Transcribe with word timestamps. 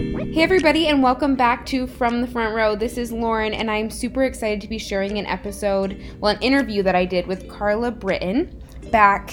Hey, 0.00 0.42
everybody, 0.42 0.86
and 0.86 1.02
welcome 1.02 1.36
back 1.36 1.66
to 1.66 1.86
From 1.86 2.22
the 2.22 2.26
Front 2.26 2.54
Row. 2.54 2.74
This 2.74 2.96
is 2.96 3.12
Lauren, 3.12 3.52
and 3.52 3.70
I'm 3.70 3.90
super 3.90 4.22
excited 4.22 4.62
to 4.62 4.66
be 4.66 4.78
sharing 4.78 5.18
an 5.18 5.26
episode, 5.26 6.02
well, 6.20 6.34
an 6.34 6.40
interview 6.40 6.82
that 6.84 6.94
I 6.94 7.04
did 7.04 7.26
with 7.26 7.50
Carla 7.50 7.90
Britton 7.90 8.62
back, 8.90 9.30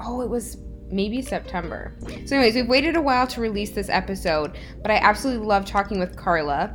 oh, 0.00 0.20
it 0.20 0.28
was 0.28 0.56
maybe 0.90 1.22
September. 1.22 1.94
So, 2.26 2.34
anyways, 2.34 2.56
we've 2.56 2.66
waited 2.66 2.96
a 2.96 3.00
while 3.00 3.28
to 3.28 3.40
release 3.40 3.70
this 3.70 3.88
episode, 3.88 4.58
but 4.82 4.90
I 4.90 4.96
absolutely 4.96 5.46
love 5.46 5.64
talking 5.64 6.00
with 6.00 6.16
Carla. 6.16 6.74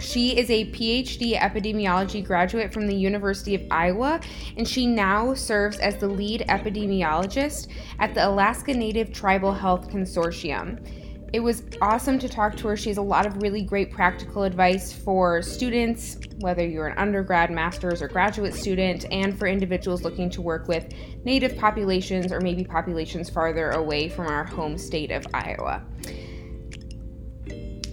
She 0.00 0.34
is 0.38 0.48
a 0.48 0.70
PhD 0.72 1.38
epidemiology 1.38 2.24
graduate 2.24 2.72
from 2.72 2.86
the 2.86 2.96
University 2.96 3.54
of 3.56 3.62
Iowa, 3.70 4.20
and 4.56 4.66
she 4.66 4.86
now 4.86 5.34
serves 5.34 5.78
as 5.80 5.96
the 5.96 6.08
lead 6.08 6.46
epidemiologist 6.48 7.68
at 7.98 8.14
the 8.14 8.26
Alaska 8.26 8.72
Native 8.72 9.12
Tribal 9.12 9.52
Health 9.52 9.90
Consortium. 9.90 11.03
It 11.34 11.42
was 11.42 11.64
awesome 11.82 12.20
to 12.20 12.28
talk 12.28 12.56
to 12.58 12.68
her. 12.68 12.76
She 12.76 12.90
has 12.90 12.96
a 12.96 13.02
lot 13.02 13.26
of 13.26 13.42
really 13.42 13.60
great 13.60 13.90
practical 13.90 14.44
advice 14.44 14.92
for 14.92 15.42
students, 15.42 16.16
whether 16.38 16.64
you're 16.64 16.86
an 16.86 16.96
undergrad, 16.96 17.50
master's, 17.50 18.00
or 18.00 18.06
graduate 18.06 18.54
student, 18.54 19.04
and 19.10 19.36
for 19.36 19.48
individuals 19.48 20.04
looking 20.04 20.30
to 20.30 20.40
work 20.40 20.68
with 20.68 20.94
native 21.24 21.58
populations 21.58 22.30
or 22.30 22.40
maybe 22.40 22.62
populations 22.62 23.28
farther 23.28 23.70
away 23.70 24.08
from 24.08 24.28
our 24.28 24.44
home 24.44 24.78
state 24.78 25.10
of 25.10 25.26
Iowa. 25.34 25.82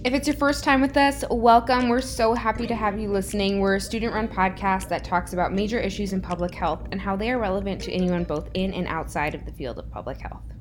If 0.04 0.14
it's 0.14 0.28
your 0.28 0.36
first 0.36 0.62
time 0.62 0.80
with 0.80 0.96
us, 0.96 1.24
welcome. 1.28 1.88
We're 1.88 2.00
so 2.00 2.34
happy 2.34 2.68
to 2.68 2.76
have 2.76 2.96
you 2.96 3.10
listening. 3.10 3.58
We're 3.58 3.74
a 3.74 3.80
student 3.80 4.14
run 4.14 4.28
podcast 4.28 4.88
that 4.90 5.02
talks 5.02 5.32
about 5.32 5.52
major 5.52 5.80
issues 5.80 6.12
in 6.12 6.20
public 6.20 6.54
health 6.54 6.86
and 6.92 7.00
how 7.00 7.16
they 7.16 7.32
are 7.32 7.40
relevant 7.40 7.80
to 7.82 7.92
anyone 7.92 8.22
both 8.22 8.50
in 8.54 8.72
and 8.72 8.86
outside 8.86 9.34
of 9.34 9.44
the 9.44 9.52
field 9.52 9.80
of 9.80 9.90
public 9.90 10.20
health. 10.20 10.51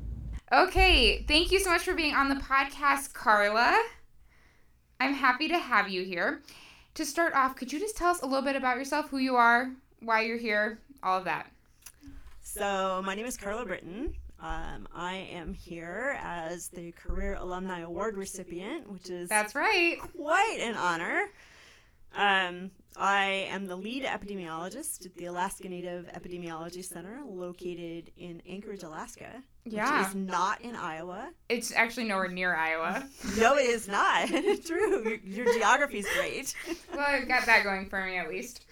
Okay, 0.53 1.23
thank 1.29 1.49
you 1.51 1.59
so 1.59 1.69
much 1.69 1.83
for 1.83 1.93
being 1.93 2.13
on 2.13 2.27
the 2.27 2.35
podcast, 2.35 3.13
Carla. 3.13 3.81
I'm 4.99 5.13
happy 5.13 5.47
to 5.47 5.57
have 5.57 5.87
you 5.87 6.03
here. 6.03 6.41
To 6.95 7.05
start 7.05 7.33
off, 7.33 7.55
could 7.55 7.71
you 7.71 7.79
just 7.79 7.95
tell 7.95 8.09
us 8.09 8.21
a 8.21 8.25
little 8.25 8.41
bit 8.41 8.57
about 8.57 8.75
yourself, 8.75 9.09
who 9.09 9.19
you 9.19 9.37
are, 9.37 9.71
why 10.01 10.23
you're 10.23 10.37
here, 10.37 10.79
all 11.03 11.17
of 11.19 11.23
that? 11.23 11.49
So, 12.41 13.01
my 13.05 13.15
name 13.15 13.25
is 13.25 13.37
Carla 13.37 13.65
Britton. 13.65 14.13
Um, 14.41 14.89
I 14.93 15.29
am 15.31 15.53
here 15.53 16.17
as 16.21 16.67
the 16.67 16.91
Career 16.91 17.35
Alumni 17.39 17.79
Award 17.79 18.17
recipient, 18.17 18.91
which 18.91 19.09
is 19.09 19.29
That's 19.29 19.55
right. 19.55 19.99
quite 20.17 20.57
an 20.59 20.75
honor. 20.75 21.27
Um, 22.13 22.71
I 22.97 23.47
am 23.49 23.67
the 23.67 23.75
lead 23.75 24.03
epidemiologist 24.03 25.05
at 25.05 25.15
the 25.15 25.25
Alaska 25.25 25.69
Native 25.69 26.07
Epidemiology 26.13 26.83
Center, 26.83 27.21
located 27.25 28.11
in 28.17 28.41
Anchorage, 28.47 28.83
Alaska. 28.83 29.43
Yeah. 29.63 29.99
Which 29.99 30.09
is 30.09 30.15
not 30.15 30.61
in 30.61 30.75
Iowa. 30.75 31.29
It's 31.47 31.71
actually 31.73 32.05
nowhere 32.05 32.27
near 32.27 32.55
Iowa. 32.55 33.07
No, 33.37 33.55
it 33.55 33.69
is 33.69 33.87
not. 33.87 34.27
True. 34.65 35.03
Your, 35.03 35.45
your 35.45 35.53
geography 35.53 35.99
is 35.99 36.07
great. 36.15 36.53
well, 36.93 37.05
I've 37.07 37.27
got 37.27 37.45
that 37.45 37.63
going 37.63 37.87
for 37.87 38.03
me 38.05 38.17
at 38.17 38.29
least. 38.29 38.65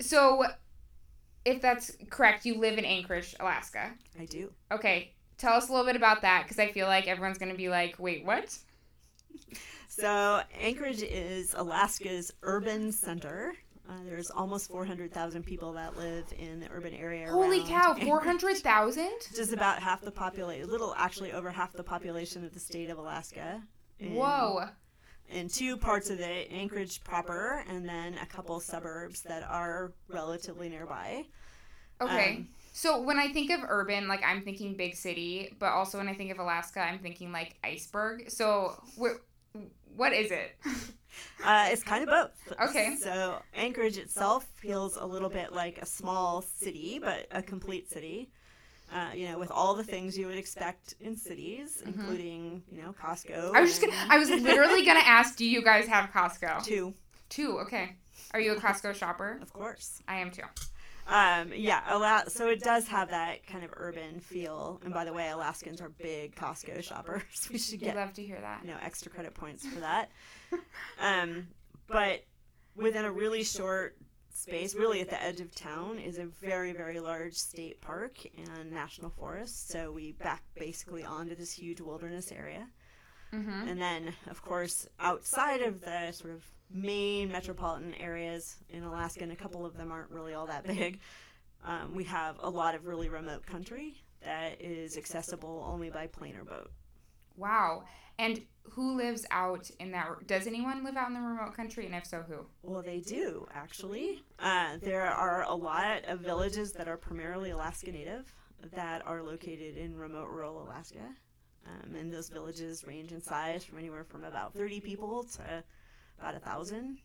So, 0.00 0.44
if 1.44 1.60
that's 1.60 1.96
correct, 2.10 2.46
you 2.46 2.58
live 2.58 2.78
in 2.78 2.84
Anchorage, 2.84 3.34
Alaska. 3.38 3.92
I 4.18 4.24
do. 4.24 4.50
Okay, 4.72 5.12
tell 5.36 5.52
us 5.52 5.68
a 5.68 5.72
little 5.72 5.86
bit 5.86 5.96
about 5.96 6.22
that 6.22 6.44
because 6.44 6.58
I 6.58 6.72
feel 6.72 6.86
like 6.86 7.06
everyone's 7.06 7.38
going 7.38 7.52
to 7.52 7.58
be 7.58 7.68
like, 7.68 7.96
wait, 7.98 8.24
what? 8.24 8.56
So, 10.00 10.42
Anchorage 10.60 11.02
is 11.02 11.54
Alaska's 11.54 12.32
urban 12.42 12.90
center. 12.90 13.54
Uh, 13.88 13.92
there's 14.06 14.30
almost 14.30 14.68
400,000 14.70 15.44
people 15.44 15.72
that 15.74 15.96
live 15.96 16.24
in 16.36 16.58
the 16.58 16.68
urban 16.72 16.94
area. 16.94 17.30
Holy 17.30 17.62
cow, 17.62 17.90
Anchorage. 17.90 18.06
400,000? 18.08 19.10
Just 19.36 19.52
about 19.52 19.80
half 19.80 20.00
the 20.00 20.10
population, 20.10 20.68
a 20.68 20.72
little 20.72 20.94
actually 20.96 21.32
over 21.32 21.50
half 21.50 21.72
the 21.74 21.84
population 21.84 22.44
of 22.44 22.52
the 22.52 22.58
state 22.58 22.90
of 22.90 22.98
Alaska. 22.98 23.62
In, 24.00 24.14
Whoa. 24.14 24.64
In 25.28 25.48
two 25.48 25.76
parts 25.76 26.10
of 26.10 26.18
it, 26.18 26.50
Anchorage 26.50 27.04
proper, 27.04 27.62
and 27.68 27.88
then 27.88 28.14
a 28.20 28.26
couple 28.26 28.58
suburbs 28.58 29.22
that 29.22 29.44
are 29.44 29.92
relatively 30.08 30.68
nearby. 30.68 31.24
Okay. 32.00 32.36
Um, 32.38 32.48
so 32.72 33.00
when 33.00 33.18
I 33.20 33.28
think 33.28 33.52
of 33.52 33.60
urban, 33.68 34.08
like 34.08 34.22
I'm 34.24 34.42
thinking 34.42 34.76
big 34.76 34.96
city, 34.96 35.54
but 35.60 35.66
also 35.66 35.98
when 35.98 36.08
I 36.08 36.14
think 36.14 36.32
of 36.32 36.40
Alaska, 36.40 36.80
I'm 36.80 36.98
thinking 36.98 37.30
like 37.30 37.54
iceberg. 37.62 38.30
So 38.30 38.82
wh- 39.00 39.20
what 39.96 40.12
is 40.12 40.30
it? 40.30 40.56
Uh, 41.44 41.68
it's 41.70 41.82
kind 41.84 42.02
of 42.02 42.08
both. 42.08 42.68
Okay. 42.70 42.96
So 42.96 43.40
Anchorage 43.54 43.98
itself 43.98 44.46
feels 44.56 44.96
a 44.96 45.04
little 45.04 45.28
bit 45.28 45.52
like 45.52 45.78
a 45.78 45.86
small 45.86 46.42
city, 46.42 46.98
but 47.00 47.28
a 47.30 47.40
complete 47.42 47.88
city. 47.88 48.30
Uh, 48.92 49.10
you 49.14 49.28
know, 49.28 49.38
with 49.38 49.50
all 49.50 49.74
the 49.74 49.84
things 49.84 50.16
you 50.18 50.26
would 50.26 50.36
expect 50.38 50.94
in 51.00 51.16
cities, 51.16 51.82
including 51.86 52.62
you 52.72 52.82
know 52.82 52.92
Costco. 53.00 53.30
Mm-hmm. 53.36 53.56
I 53.56 53.60
was 53.60 53.70
just 53.70 53.80
gonna, 53.82 53.94
I 54.08 54.18
was 54.18 54.28
literally 54.30 54.84
gonna 54.84 55.00
ask, 55.04 55.36
do 55.36 55.44
you 55.44 55.62
guys 55.62 55.86
have 55.86 56.10
Costco? 56.10 56.64
two, 56.64 56.94
Two. 57.28 57.58
Okay. 57.60 57.96
Are 58.32 58.40
you 58.40 58.52
a 58.52 58.56
Costco 58.60 58.94
shopper? 58.94 59.38
of 59.40 59.52
course. 59.52 60.02
I 60.08 60.16
am 60.18 60.30
too. 60.30 60.42
Um, 61.06 61.52
yeah, 61.54 61.82
Ala- 61.94 62.24
so 62.28 62.48
it 62.48 62.60
does 62.60 62.88
have 62.88 63.10
that 63.10 63.46
kind 63.46 63.62
of 63.64 63.70
urban 63.76 64.20
feel. 64.20 64.80
And 64.84 64.94
by 64.94 65.04
the 65.04 65.12
way, 65.12 65.28
Alaskans 65.28 65.80
are 65.80 65.90
big 65.90 66.34
Costco 66.34 66.82
shoppers. 66.82 67.22
We 67.52 67.58
should 67.58 67.80
get 67.80 67.96
love 67.96 68.14
to 68.14 68.22
hear 68.22 68.40
that. 68.40 68.60
you 68.62 68.68
know 68.70 68.78
extra 68.82 69.10
credit 69.10 69.34
points 69.42 69.66
for 69.66 69.80
that. 69.80 70.10
um, 71.00 71.46
but 71.86 72.24
within 72.74 73.04
a 73.04 73.12
really 73.12 73.44
short 73.44 73.96
space, 74.32 74.74
really 74.74 75.00
at 75.00 75.10
the 75.10 75.22
edge 75.22 75.40
of 75.40 75.54
town, 75.54 75.98
is 75.98 76.18
a 76.18 76.24
very 76.24 76.72
very 76.72 77.00
large 77.00 77.34
state 77.34 77.80
park 77.80 78.18
and 78.36 78.72
national 78.72 79.10
forest. 79.10 79.68
So 79.68 79.92
we 79.92 80.12
back 80.12 80.42
basically 80.58 81.04
onto 81.04 81.34
this 81.34 81.52
huge 81.52 81.80
wilderness 81.80 82.32
area. 82.32 82.66
Mm-hmm. 83.32 83.68
And 83.68 83.80
then, 83.80 84.14
of 84.30 84.42
course, 84.42 84.86
outside 85.00 85.62
of 85.62 85.80
the 85.80 86.12
sort 86.12 86.32
of 86.32 86.44
main 86.70 87.30
metropolitan 87.30 87.94
areas 87.94 88.56
in 88.68 88.82
Alaska, 88.82 89.22
and 89.22 89.32
a 89.32 89.36
couple 89.36 89.64
of 89.64 89.76
them 89.76 89.90
aren't 89.92 90.10
really 90.10 90.34
all 90.34 90.46
that 90.46 90.66
big, 90.66 91.00
um, 91.64 91.94
we 91.94 92.04
have 92.04 92.36
a 92.40 92.50
lot 92.50 92.74
of 92.74 92.86
really 92.86 93.08
remote 93.08 93.46
country 93.46 94.02
that 94.22 94.60
is 94.60 94.96
accessible 94.96 95.66
only 95.68 95.90
by 95.90 96.06
plane 96.06 96.36
or 96.36 96.44
boat. 96.44 96.70
Wow. 97.36 97.84
And 98.18 98.40
who 98.70 98.96
lives 98.96 99.26
out 99.30 99.70
in 99.80 99.90
that? 99.92 100.26
Does 100.26 100.46
anyone 100.46 100.84
live 100.84 100.96
out 100.96 101.08
in 101.08 101.14
the 101.14 101.20
remote 101.20 101.54
country? 101.54 101.86
And 101.86 101.94
if 101.94 102.06
so, 102.06 102.22
who? 102.26 102.46
Well, 102.62 102.82
they 102.82 103.00
do, 103.00 103.46
actually. 103.52 104.22
Uh, 104.38 104.78
there 104.82 105.06
are 105.06 105.42
a 105.42 105.54
lot 105.54 106.04
of 106.06 106.20
villages 106.20 106.72
that 106.72 106.88
are 106.88 106.96
primarily 106.96 107.50
Alaska 107.50 107.90
Native 107.90 108.32
that 108.74 109.06
are 109.06 109.22
located 109.22 109.76
in 109.76 109.96
remote 109.96 110.28
rural 110.28 110.62
Alaska. 110.62 111.14
Um, 111.66 111.94
and 111.94 112.12
those 112.12 112.28
villages 112.28 112.84
range 112.86 113.12
in 113.12 113.20
size 113.22 113.64
from 113.64 113.78
anywhere 113.78 114.04
from 114.04 114.24
about 114.24 114.52
30 114.54 114.80
people 114.80 115.24
to 115.36 115.64
about 116.18 116.34
a 116.34 116.38
thousand. 116.40 116.98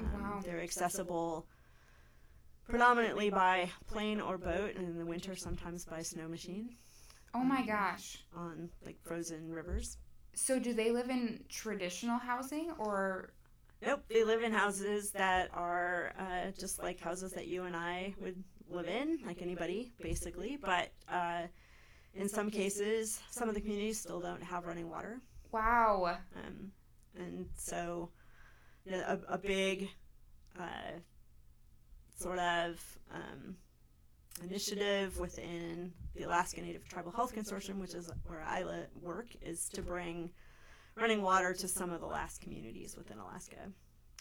Um, 0.00 0.06
Wow. 0.22 0.40
They're 0.44 0.60
accessible 0.62 1.46
predominantly 2.68 3.30
by 3.30 3.70
plane 3.88 4.20
or 4.20 4.38
boat, 4.38 4.76
and 4.76 4.86
in 4.88 4.98
the 4.98 5.04
winter 5.04 5.34
sometimes 5.36 5.84
by 5.84 6.02
snow 6.02 6.28
machine 6.28 6.76
Oh 7.34 7.44
my 7.44 7.64
gosh. 7.64 8.18
on 8.36 8.68
like 8.84 8.96
frozen 9.02 9.50
rivers. 9.52 9.98
So 10.34 10.58
do 10.58 10.72
they 10.72 10.90
live 10.90 11.10
in 11.10 11.44
traditional 11.48 12.18
housing 12.18 12.70
or? 12.78 13.32
Nope, 13.82 14.04
they 14.08 14.24
live 14.24 14.42
in 14.42 14.52
houses 14.52 15.10
that 15.12 15.48
are 15.54 16.12
uh, 16.18 16.50
just 16.58 16.82
like 16.82 17.00
houses 17.00 17.32
that 17.32 17.46
you 17.46 17.64
and 17.64 17.74
I 17.74 18.14
would 18.20 18.42
live 18.68 18.86
in, 18.88 19.18
like 19.26 19.40
anybody, 19.42 19.92
basically. 20.00 20.58
But 20.60 20.92
uh, 21.08 21.42
in 22.14 22.28
some 22.28 22.50
cases, 22.50 23.20
some 23.30 23.48
of 23.48 23.54
the 23.54 23.60
communities 23.60 24.00
still 24.00 24.20
don't 24.20 24.42
have 24.42 24.66
running 24.66 24.88
water. 24.88 25.20
Wow. 25.52 26.18
Um, 26.36 26.72
and 27.16 27.46
so, 27.56 28.10
you 28.84 28.92
know, 28.92 29.00
a, 29.28 29.34
a 29.34 29.38
big 29.38 29.88
uh, 30.58 30.98
sort 32.18 32.38
of 32.38 32.80
um, 33.12 33.56
initiative 34.42 35.18
within 35.18 35.92
the 36.14 36.24
Alaska 36.24 36.60
Native 36.60 36.88
Tribal 36.88 37.12
Health 37.12 37.34
Consortium, 37.34 37.78
which 37.80 37.94
is 37.94 38.10
where 38.26 38.42
I 38.42 38.62
li- 38.62 38.86
work, 39.00 39.28
is 39.42 39.68
to 39.70 39.82
bring 39.82 40.30
running 40.96 41.22
water 41.22 41.54
to 41.54 41.68
some 41.68 41.90
of 41.90 42.00
the 42.00 42.06
last 42.06 42.40
communities 42.40 42.96
within 42.96 43.18
Alaska. 43.18 43.70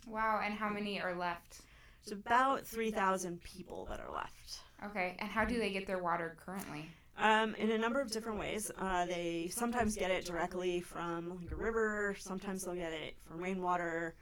Wow. 0.08 0.42
And 0.44 0.54
how 0.54 0.70
many 0.70 1.02
are 1.02 1.16
left? 1.16 1.62
It's 2.04 2.12
about 2.12 2.66
3,000 2.66 3.44
people 3.44 3.86
that 3.90 4.00
are 4.00 4.12
left. 4.14 4.62
Okay. 4.86 5.16
And 5.20 5.30
how 5.30 5.44
do 5.46 5.60
they 5.60 5.72
get 5.72 5.86
their 5.86 6.02
water 6.02 6.38
currently? 6.44 6.90
Um, 7.22 7.54
in 7.56 7.70
a 7.72 7.78
number 7.78 8.00
of 8.00 8.10
different 8.10 8.40
ways. 8.40 8.72
Uh, 8.80 9.06
they 9.06 9.50
sometimes 9.52 9.96
get 9.96 10.10
it 10.10 10.26
directly 10.26 10.80
from 10.80 11.38
like 11.42 11.52
a 11.52 11.56
river, 11.56 12.16
sometimes 12.18 12.64
they'll 12.64 12.76
get 12.76 12.94
it 12.94 13.18
from 13.28 13.42
rainwater. 13.42 14.16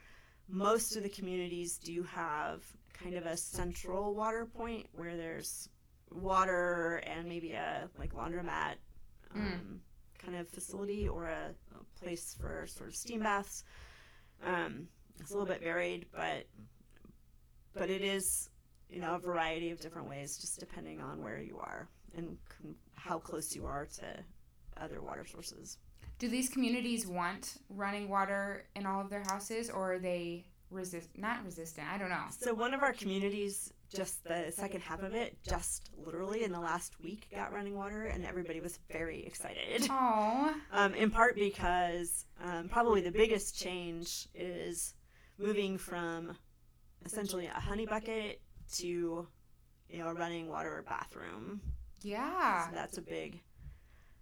Most 0.49 0.95
of 0.95 1.03
the 1.03 1.09
communities 1.09 1.77
do 1.77 2.01
have 2.03 2.63
kind 2.94 3.13
of 3.15 3.27
a 3.27 3.38
central 3.38 4.15
water 4.15 4.47
point 4.47 4.88
where 4.94 5.15
there's 5.15 5.69
water 6.09 7.03
and 7.05 7.27
maybe 7.27 7.51
a 7.51 7.88
like 7.99 8.15
laundromat 8.15 8.75
um, 9.35 9.79
kind 10.17 10.35
of 10.35 10.47
facility 10.47 11.07
or 11.07 11.25
a, 11.25 11.53
a 11.75 11.99
place 12.03 12.35
for 12.39 12.65
sort 12.65 12.89
of 12.89 12.95
steam 12.95 13.19
baths. 13.19 13.63
Um, 14.44 14.88
it's 15.19 15.29
a 15.29 15.33
little 15.33 15.47
bit 15.47 15.61
varied, 15.61 16.07
but 16.11 16.47
but 17.75 17.91
it 17.91 18.01
is 18.01 18.49
you 18.89 19.01
know 19.01 19.15
a 19.15 19.19
variety 19.19 19.69
of 19.69 19.79
different 19.79 20.09
ways, 20.09 20.38
just 20.38 20.59
depending 20.59 20.99
on 20.99 21.21
where 21.21 21.39
you 21.39 21.59
are 21.59 21.88
and 22.15 22.38
how 22.97 23.19
close 23.19 23.55
you 23.55 23.65
are 23.65 23.85
to 23.85 24.23
other 24.81 25.01
water 25.01 25.25
sources. 25.25 25.77
Do 26.19 26.27
these 26.27 26.49
communities 26.49 27.05
want 27.07 27.57
running 27.69 28.09
water 28.09 28.65
in 28.75 28.85
all 28.85 28.99
of 29.01 29.09
their 29.09 29.23
houses, 29.23 29.69
or 29.69 29.94
are 29.94 29.99
they 29.99 30.45
resist 30.71 31.09
not 31.15 31.45
resistant? 31.45 31.88
I 31.88 31.97
don't 31.97 32.09
know. 32.09 32.25
So 32.29 32.53
one 32.53 32.73
of 32.73 32.81
our 32.81 32.91
communities, 32.94 33.71
just 33.94 34.23
the 34.23 34.51
second 34.51 34.81
half 34.81 35.03
of 35.03 35.13
it, 35.13 35.38
just 35.47 35.91
literally 35.95 36.44
in 36.44 36.51
the 36.51 36.59
last 36.59 36.99
week 37.01 37.27
got 37.33 37.53
running 37.53 37.75
water, 37.75 38.05
and 38.05 38.25
everybody 38.25 38.59
was 38.61 38.79
very 38.91 39.23
excited. 39.25 39.88
Oh, 39.91 40.53
Um, 40.71 40.94
in 40.95 41.11
part 41.11 41.35
because 41.35 42.25
um, 42.44 42.67
probably 42.67 43.01
the 43.01 43.11
biggest 43.11 43.57
change 43.59 44.27
is 44.33 44.95
moving 45.38 45.77
from 45.77 46.35
essentially 47.05 47.45
a 47.45 47.59
honey 47.59 47.85
bucket 47.85 48.41
to 48.77 49.27
you 49.89 49.99
know 49.99 50.07
a 50.07 50.13
running 50.15 50.49
water 50.49 50.83
bathroom. 50.89 51.61
Yeah. 52.01 52.69
So 52.69 52.75
that's 52.75 52.97
a 52.97 53.01
big, 53.01 53.41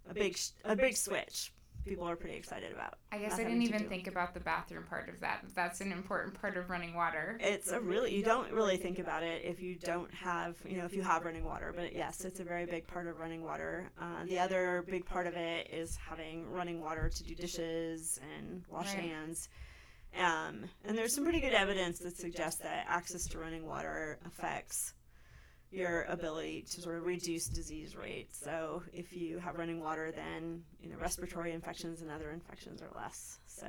a 0.08 0.14
big, 0.14 0.38
a 0.64 0.76
big 0.76 0.96
switch. 0.96 1.52
People 1.84 2.08
are 2.08 2.16
pretty 2.16 2.34
excited 2.36 2.72
about. 2.72 2.94
I 3.12 3.18
guess 3.18 3.34
I 3.34 3.44
didn't 3.44 3.62
even 3.62 3.88
think 3.88 4.08
about 4.08 4.34
the 4.34 4.40
bathroom 4.40 4.82
part 4.90 5.08
of 5.08 5.20
that. 5.20 5.44
That's 5.54 5.80
an 5.80 5.92
important 5.92 6.34
part 6.34 6.56
of 6.56 6.68
running 6.68 6.94
water. 6.94 7.38
It's 7.40 7.70
a 7.70 7.80
really 7.80 8.12
you 8.12 8.24
don't 8.24 8.50
really 8.50 8.76
think 8.76 8.98
about 8.98 9.22
it 9.22 9.44
if 9.44 9.62
you 9.62 9.76
don't 9.76 10.12
have 10.12 10.56
you 10.68 10.78
know 10.78 10.84
if 10.84 10.94
you 10.94 11.02
have 11.02 11.24
running 11.24 11.44
water, 11.44 11.72
but 11.76 11.94
yes, 11.94 12.24
it's 12.24 12.40
a 12.40 12.44
very 12.44 12.66
big 12.66 12.88
part 12.88 13.06
of 13.06 13.20
running 13.20 13.44
water. 13.44 13.88
Uh, 14.00 14.24
the 14.24 14.40
other 14.40 14.84
big 14.88 15.06
part 15.06 15.28
of 15.28 15.34
it 15.36 15.70
is 15.72 15.94
having 15.96 16.50
running 16.50 16.80
water 16.80 17.08
to 17.08 17.22
do 17.22 17.36
dishes 17.36 18.18
and 18.36 18.64
wash 18.68 18.86
Right. 18.86 19.04
hands. 19.04 19.48
Um, 20.18 20.64
and 20.84 20.98
there's 20.98 21.14
some 21.14 21.22
pretty 21.22 21.40
good 21.40 21.52
evidence 21.52 22.00
that 22.00 22.16
suggests 22.16 22.62
that 22.62 22.86
access 22.88 23.26
to 23.28 23.38
running 23.38 23.64
water 23.64 24.18
affects 24.26 24.92
your 25.76 26.02
ability 26.04 26.64
to 26.70 26.80
sort 26.80 26.96
of 26.96 27.04
reduce 27.04 27.46
disease 27.46 27.94
rates. 27.94 28.40
So 28.42 28.82
if 28.92 29.12
you 29.12 29.38
have 29.38 29.56
running 29.56 29.80
water, 29.80 30.12
then 30.14 30.62
you 30.80 30.90
know 30.90 30.96
respiratory 30.96 31.52
infections 31.52 32.00
and 32.00 32.10
other 32.10 32.30
infections 32.30 32.82
are 32.82 32.90
less. 32.96 33.38
So 33.46 33.66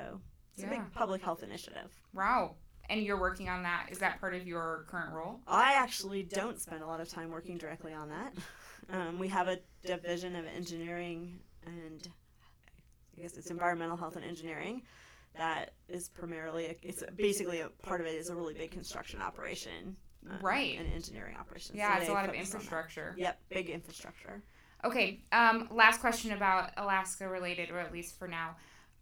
it's 0.53 0.63
a 0.63 0.67
big 0.67 0.81
public 0.93 1.21
health 1.21 1.43
initiative. 1.43 1.91
Wow. 2.13 2.55
And 2.89 3.01
you're 3.01 3.19
working 3.19 3.49
on 3.49 3.63
that. 3.63 3.87
Is 3.91 3.99
that 3.99 4.19
part 4.21 4.33
of 4.33 4.47
your 4.47 4.85
current 4.87 5.13
role? 5.13 5.41
I 5.45 5.73
actually 5.73 6.23
don't 6.23 6.59
spend 6.59 6.81
a 6.81 6.87
lot 6.87 7.01
of 7.01 7.09
time 7.09 7.29
working 7.29 7.57
directly 7.57 7.93
on 7.93 8.09
that. 8.09 8.33
Um, 8.89 9.19
we 9.19 9.27
have 9.27 9.49
a 9.49 9.57
division 9.85 10.33
of 10.37 10.45
engineering 10.45 11.39
and 11.65 12.07
I 13.17 13.21
guess 13.21 13.35
it's 13.35 13.51
environmental 13.51 13.97
health 13.97 14.15
and 14.15 14.23
engineering 14.23 14.83
that 15.37 15.71
is 15.87 16.09
primarily 16.09 16.77
it's 16.81 17.03
basically 17.15 17.61
a 17.61 17.69
part 17.83 18.01
of 18.01 18.07
it 18.07 18.15
is 18.15 18.29
a 18.29 18.35
really 18.35 18.53
big 18.53 18.71
construction 18.71 19.21
operation, 19.21 19.95
um, 20.31 20.39
Right. 20.41 20.77
And 20.79 20.91
engineering 20.93 21.35
operations. 21.39 21.77
Yeah, 21.77 21.95
So 21.95 22.01
it's 22.01 22.09
a 22.09 22.13
lot 22.13 22.25
of 22.25 22.31
focus 22.31 22.47
on 22.47 22.51
that. 22.51 22.55
infrastructure. 22.55 23.15
Yep, 23.17 23.39
big 23.49 23.69
infrastructure. 23.69 24.43
Okay. 24.83 25.23
Um, 25.31 25.67
last 25.71 25.99
question 26.01 26.31
about 26.33 26.71
Alaska 26.77 27.27
related, 27.27 27.69
or 27.71 27.79
at 27.79 27.91
least 27.91 28.17
for 28.19 28.27
now. 28.27 28.55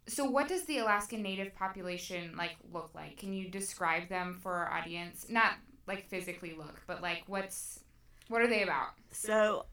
So, 0.08 0.24
what 0.24 0.46
does 0.48 0.64
the 0.64 0.78
Alaskan 0.78 1.20
Native 1.22 1.54
population 1.54 2.34
like 2.36 2.56
look 2.72 2.90
like? 2.94 3.16
Can 3.18 3.32
you 3.32 3.48
describe 3.48 4.08
them 4.08 4.38
for 4.40 4.52
our 4.54 4.72
audience? 4.72 5.26
Not 5.28 5.52
like 5.86 6.08
physically 6.08 6.54
look, 6.56 6.80
but 6.86 7.02
like 7.02 7.24
what's 7.26 7.80
what 8.28 8.40
are 8.40 8.46
they 8.46 8.62
about? 8.62 8.90
So, 9.10 9.66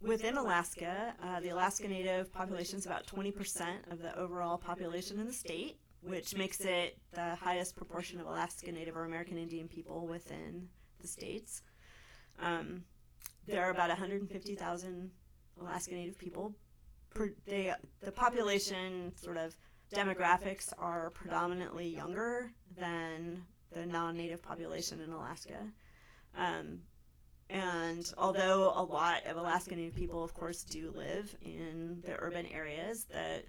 within 0.00 0.36
Alaska, 0.36 1.14
uh, 1.22 1.40
the 1.40 1.48
Alaska 1.50 1.88
Native 1.88 2.32
population 2.32 2.78
is 2.78 2.86
about 2.86 3.06
20% 3.06 3.90
of 3.90 4.00
the 4.00 4.16
overall 4.18 4.56
population 4.58 5.18
in 5.18 5.26
the 5.26 5.32
state, 5.32 5.78
which 6.02 6.36
makes 6.36 6.60
it 6.60 6.98
the 7.12 7.34
highest 7.34 7.74
proportion 7.76 8.20
of 8.20 8.26
Alaska 8.26 8.70
Native 8.70 8.96
or 8.96 9.04
American 9.04 9.36
Indian 9.38 9.68
people 9.68 10.06
within 10.06 10.68
the 11.00 11.08
states. 11.08 11.62
Um, 12.40 12.84
there 13.46 13.64
are 13.64 13.70
about 13.70 13.88
150,000 13.88 15.10
Alaska 15.60 15.94
Native 15.94 16.18
people. 16.18 16.54
They, 17.46 17.72
the 18.00 18.12
population 18.12 19.12
sort 19.16 19.36
of 19.36 19.56
demographics 19.92 20.72
are 20.78 21.10
predominantly 21.10 21.88
younger 21.88 22.52
than 22.78 23.42
the 23.72 23.86
non-native 23.86 24.42
population 24.42 25.00
in 25.00 25.10
Alaska. 25.10 25.58
Um, 26.36 26.80
and 27.50 28.12
although 28.18 28.72
a 28.76 28.82
lot 28.82 29.26
of 29.26 29.36
Alaska 29.36 29.74
Native 29.74 29.96
people, 29.96 30.22
of 30.22 30.34
course, 30.34 30.62
do 30.62 30.92
live 30.94 31.34
in 31.40 32.02
the 32.04 32.14
urban 32.18 32.46
areas, 32.46 33.04
the 33.04 33.42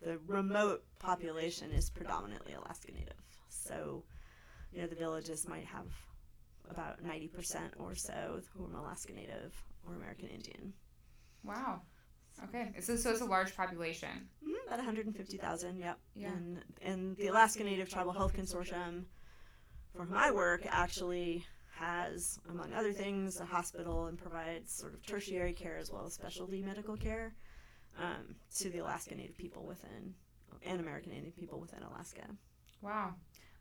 the 0.00 0.18
remote 0.26 0.84
population 0.98 1.70
is 1.72 1.88
predominantly 1.88 2.52
Alaska 2.52 2.92
Native. 2.92 3.14
So, 3.48 4.04
you 4.70 4.82
know, 4.82 4.86
the 4.86 4.96
villages 4.96 5.48
might 5.48 5.64
have 5.64 5.86
about 6.70 7.02
ninety 7.02 7.28
percent 7.28 7.72
or 7.78 7.94
so 7.94 8.40
who 8.52 8.64
are 8.64 8.78
Alaska 8.80 9.12
Native 9.12 9.54
or 9.86 9.94
American 9.94 10.28
Indian. 10.28 10.72
Wow. 11.42 11.82
Okay. 12.44 12.72
So, 12.80 12.96
so 12.96 13.10
it's 13.10 13.20
a 13.20 13.24
large 13.26 13.54
population. 13.56 14.28
Mhm, 14.44 14.66
About 14.66 14.78
150,000, 14.78 15.78
yep. 15.78 15.98
Yeah. 16.14 16.28
And, 16.32 16.64
and 16.82 17.16
the 17.16 17.28
Alaska 17.28 17.62
Native 17.62 17.88
Tribal 17.88 18.12
Health 18.12 18.34
Consortium, 18.34 19.04
for 19.94 20.04
whom 20.04 20.16
I 20.16 20.32
work, 20.32 20.62
actually 20.68 21.46
has, 21.76 22.40
among 22.50 22.72
other 22.72 22.92
things, 22.92 23.38
a 23.40 23.44
hospital 23.44 24.06
and 24.06 24.18
provides 24.18 24.72
sort 24.72 24.94
of 24.94 25.06
tertiary 25.06 25.52
care 25.52 25.76
as 25.78 25.92
well 25.92 26.06
as 26.06 26.14
specialty 26.14 26.60
medical 26.62 26.96
care 26.96 27.34
um, 28.00 28.34
to 28.56 28.68
the 28.70 28.78
Alaska 28.78 29.14
Native 29.14 29.36
people 29.36 29.64
within, 29.64 30.14
and 30.66 30.80
American 30.80 31.12
Indian 31.12 31.32
people 31.38 31.60
within 31.60 31.82
Alaska. 31.84 32.22
Wow. 32.82 33.14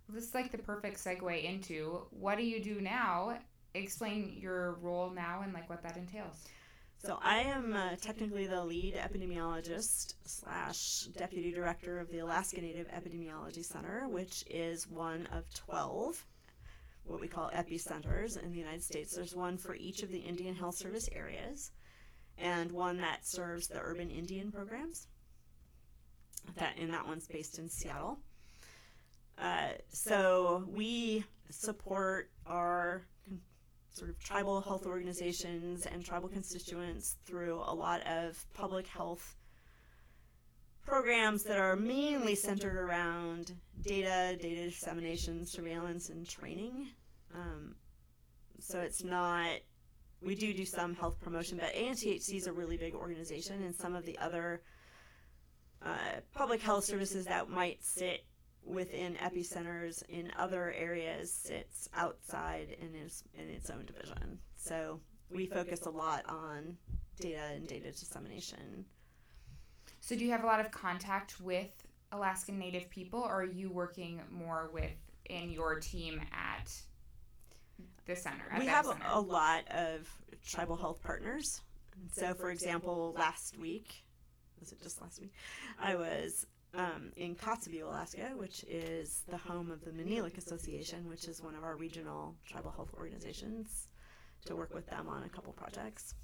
This 0.09 0.25
is 0.25 0.33
like 0.33 0.51
the 0.51 0.57
perfect 0.57 0.97
segue 0.97 1.43
into 1.43 2.05
what 2.11 2.37
do 2.37 2.43
you 2.43 2.61
do 2.61 2.81
now? 2.81 3.37
Explain 3.73 4.37
your 4.39 4.73
role 4.81 5.09
now 5.09 5.41
and 5.43 5.53
like 5.53 5.69
what 5.69 5.81
that 5.83 5.97
entails. 5.97 6.47
So 6.97 7.19
I 7.21 7.39
am 7.39 7.73
uh, 7.73 7.95
technically 7.99 8.47
the 8.47 8.63
lead 8.63 8.95
epidemiologist 8.95 10.13
slash 10.25 11.07
deputy 11.17 11.51
director 11.51 11.99
of 11.99 12.09
the 12.09 12.19
Alaska 12.19 12.61
Native 12.61 12.87
Epidemiology 12.87 13.65
Center, 13.65 14.07
which 14.07 14.43
is 14.49 14.87
one 14.87 15.27
of 15.33 15.43
12 15.53 16.25
what 17.05 17.19
we 17.19 17.27
call 17.27 17.51
epicenters 17.53 18.41
in 18.41 18.51
the 18.51 18.57
United 18.57 18.83
States. 18.83 19.15
There's 19.15 19.35
one 19.35 19.57
for 19.57 19.75
each 19.75 20.03
of 20.03 20.09
the 20.11 20.19
Indian 20.19 20.55
Health 20.55 20.75
Service 20.75 21.09
areas 21.11 21.71
and 22.37 22.71
one 22.71 22.97
that 22.97 23.25
serves 23.25 23.67
the 23.67 23.79
urban 23.79 24.09
Indian 24.09 24.51
programs. 24.51 25.07
That 26.55 26.77
and 26.79 26.93
that 26.93 27.07
one's 27.07 27.27
based 27.27 27.59
in 27.59 27.69
Seattle. 27.69 28.19
Uh, 29.43 29.73
so 29.89 30.63
we 30.69 31.21
support 31.49 32.31
our 32.47 33.01
sort 33.91 34.09
of 34.09 34.17
tribal 34.17 34.61
health 34.61 34.85
organizations 34.85 35.85
and 35.85 36.03
tribal 36.03 36.29
constituents 36.29 37.17
through 37.25 37.61
a 37.65 37.75
lot 37.75 38.01
of 38.07 38.45
public 38.53 38.87
health 38.87 39.35
programs 40.85 41.43
that 41.43 41.59
are 41.59 41.75
mainly 41.75 42.35
centered 42.35 42.77
around 42.77 43.53
data, 43.81 44.37
data 44.41 44.69
dissemination, 44.69 45.45
surveillance, 45.45 46.09
and 46.09 46.27
training. 46.27 46.87
Um, 47.35 47.75
so 48.59 48.79
it's 48.79 49.03
not, 49.03 49.49
we 50.21 50.35
do 50.35 50.53
do 50.53 50.65
some 50.65 50.95
health 50.95 51.19
promotion, 51.19 51.57
but 51.57 51.73
ANTHC 51.75 52.35
is 52.35 52.47
a 52.47 52.53
really 52.53 52.77
big 52.77 52.95
organization, 52.95 53.61
and 53.63 53.75
some 53.75 53.93
of 53.93 54.05
the 54.05 54.17
other 54.19 54.61
uh, 55.85 56.21
public 56.33 56.61
health 56.61 56.85
services 56.85 57.25
that 57.25 57.49
might 57.49 57.83
sit 57.83 58.23
within 58.65 59.15
epicenters 59.15 60.03
in 60.09 60.31
other 60.37 60.73
areas 60.73 61.31
sits 61.31 61.89
outside 61.95 62.75
and 62.81 62.91
is 62.95 63.23
in 63.37 63.49
its 63.49 63.69
own 63.69 63.85
division. 63.85 64.39
So 64.55 64.99
we 65.29 65.47
focus 65.47 65.81
a 65.85 65.89
lot 65.89 66.23
on 66.29 66.77
data 67.19 67.41
and 67.53 67.67
data 67.67 67.91
dissemination. 67.91 68.85
So, 69.99 70.15
do 70.15 70.25
you 70.25 70.31
have 70.31 70.43
a 70.43 70.47
lot 70.47 70.59
of 70.59 70.71
contact 70.71 71.39
with 71.39 71.71
Alaskan 72.11 72.59
Native 72.59 72.89
people, 72.89 73.21
or 73.21 73.41
are 73.41 73.45
you 73.45 73.71
working 73.71 74.21
more 74.29 74.69
with 74.73 74.91
in 75.29 75.51
your 75.51 75.79
team 75.79 76.21
at 76.33 76.71
the 78.05 78.15
center? 78.15 78.43
At 78.51 78.59
we 78.59 78.65
have 78.65 78.85
center? 78.85 79.05
a, 79.09 79.19
a 79.19 79.21
lot 79.21 79.63
of 79.69 80.09
tribal 80.45 80.75
health 80.75 81.01
partners. 81.03 81.61
So, 82.11 82.33
for 82.33 82.49
example, 82.49 83.15
last 83.17 83.57
week, 83.57 84.03
was 84.59 84.71
it 84.71 84.81
just 84.81 85.01
last 85.01 85.21
week? 85.21 85.33
I 85.81 85.95
was 85.95 86.45
um, 86.75 87.11
in 87.15 87.35
Kotzebue, 87.35 87.83
Alaska, 87.83 88.31
which 88.35 88.63
is 88.67 89.23
the 89.29 89.37
home 89.37 89.71
of 89.71 89.83
the 89.83 89.91
Maniilaq 89.91 90.37
Association, 90.37 91.07
which 91.07 91.27
is 91.27 91.41
one 91.41 91.55
of 91.55 91.63
our 91.63 91.75
regional 91.75 92.35
tribal 92.47 92.71
health 92.71 92.91
organizations, 92.97 93.87
to 94.45 94.55
work 94.55 94.73
with 94.73 94.87
them 94.87 95.07
on 95.07 95.23
a 95.23 95.29
couple 95.29 95.53
projects. 95.53 96.15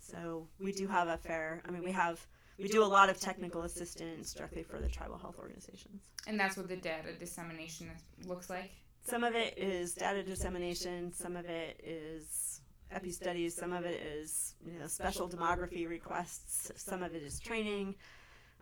So 0.00 0.48
we 0.58 0.72
do 0.72 0.88
have 0.88 1.08
a 1.08 1.18
fair. 1.18 1.62
I 1.66 1.70
mean, 1.70 1.84
we 1.84 1.92
have 1.92 2.26
we 2.58 2.68
do 2.68 2.82
a 2.82 2.84
lot 2.84 3.08
of 3.08 3.18
technical 3.18 3.62
assistance 3.62 4.34
directly 4.34 4.62
for 4.62 4.78
the 4.78 4.88
tribal 4.88 5.16
health 5.18 5.38
organizations. 5.38 6.02
and 6.26 6.38
that's 6.38 6.56
what 6.56 6.68
the 6.68 6.76
data 6.76 7.12
dissemination 7.18 7.90
looks 8.26 8.50
like. 8.50 8.70
Some 9.02 9.24
of 9.24 9.34
it 9.34 9.56
is 9.56 9.94
data 9.94 10.22
dissemination. 10.22 11.12
Some 11.12 11.36
of 11.36 11.46
it 11.46 11.80
is 11.82 12.60
epi 12.90 13.12
studies. 13.12 13.54
Some 13.54 13.72
of 13.72 13.84
it 13.84 14.00
is 14.02 14.54
you 14.64 14.78
know 14.78 14.86
special 14.86 15.28
demography 15.28 15.88
requests. 15.88 16.72
Some 16.76 17.02
of 17.02 17.14
it 17.14 17.22
is 17.22 17.38
training. 17.40 17.94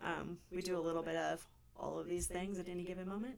Um, 0.03 0.37
we 0.51 0.61
do 0.61 0.77
a 0.77 0.81
little 0.81 1.03
bit 1.03 1.15
of 1.15 1.45
all 1.77 1.99
of 1.99 2.07
these 2.07 2.27
things 2.27 2.59
at 2.59 2.67
any 2.67 2.83
given 2.83 3.07
moment. 3.07 3.37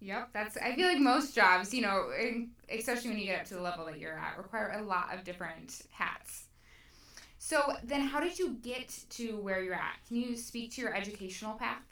Yep, 0.00 0.30
that's. 0.32 0.56
I 0.58 0.74
feel 0.74 0.86
like 0.86 0.98
most 0.98 1.34
jobs, 1.34 1.72
you 1.72 1.82
know, 1.82 2.10
especially 2.70 3.10
when 3.10 3.18
you 3.18 3.26
get 3.26 3.40
up 3.40 3.46
to 3.46 3.54
the 3.54 3.62
level 3.62 3.86
that 3.86 3.98
you're 3.98 4.18
at, 4.18 4.36
require 4.36 4.76
a 4.78 4.82
lot 4.82 5.14
of 5.14 5.24
different 5.24 5.82
hats. 5.90 6.44
So 7.38 7.74
then, 7.82 8.02
how 8.02 8.20
did 8.20 8.38
you 8.38 8.56
get 8.62 8.94
to 9.10 9.38
where 9.38 9.62
you're 9.62 9.74
at? 9.74 9.96
Can 10.06 10.16
you 10.16 10.36
speak 10.36 10.72
to 10.74 10.82
your 10.82 10.94
educational 10.94 11.54
path? 11.54 11.82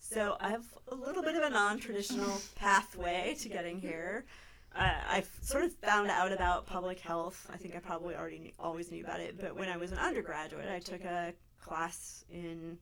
So 0.00 0.36
I 0.40 0.50
have 0.50 0.64
a 0.88 0.94
little 0.94 1.22
bit 1.22 1.36
of 1.36 1.42
a 1.42 1.50
non-traditional 1.50 2.40
pathway 2.56 3.36
to 3.40 3.48
getting 3.48 3.80
here. 3.80 4.24
Uh, 4.76 4.90
I 5.08 5.24
sort 5.40 5.64
of 5.64 5.72
found 5.74 6.10
out 6.10 6.32
about 6.32 6.66
public 6.66 6.98
health. 7.00 7.48
I 7.52 7.56
think 7.56 7.76
I 7.76 7.78
probably 7.78 8.14
already 8.16 8.38
knew, 8.38 8.52
always 8.58 8.90
knew 8.90 9.04
about 9.04 9.20
it, 9.20 9.40
but 9.40 9.56
when 9.56 9.68
I 9.68 9.76
was 9.76 9.92
an 9.92 9.98
undergraduate, 9.98 10.68
I 10.68 10.80
took 10.80 11.04
a 11.04 11.32
class 11.62 12.24
in 12.30 12.76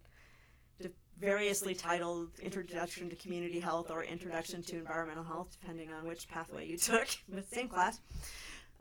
variously 1.22 1.72
titled 1.72 2.30
Introduction 2.40 3.08
to 3.08 3.14
Community 3.14 3.60
Health 3.60 3.92
or 3.92 4.02
Introduction 4.02 4.60
to 4.64 4.76
Environmental 4.76 5.22
Health, 5.22 5.56
depending 5.60 5.92
on 5.92 6.04
which 6.04 6.28
pathway 6.28 6.66
you 6.66 6.76
took, 6.78 7.06
the 7.28 7.42
same 7.42 7.68
class. 7.68 8.00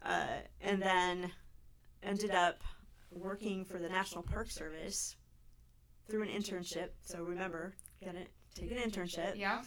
Uh, 0.03 0.39
and 0.59 0.81
then 0.81 1.31
ended 2.01 2.31
up 2.31 2.59
working 3.11 3.63
for 3.63 3.77
the 3.77 3.87
National 3.87 4.23
Park 4.23 4.49
Service 4.49 5.15
through 6.09 6.23
an 6.23 6.29
internship. 6.29 6.89
So 7.03 7.21
remember, 7.21 7.75
get 8.03 8.15
it, 8.15 8.29
take 8.55 8.71
an 8.71 8.77
internship. 8.77 9.37
Yeah. 9.37 9.61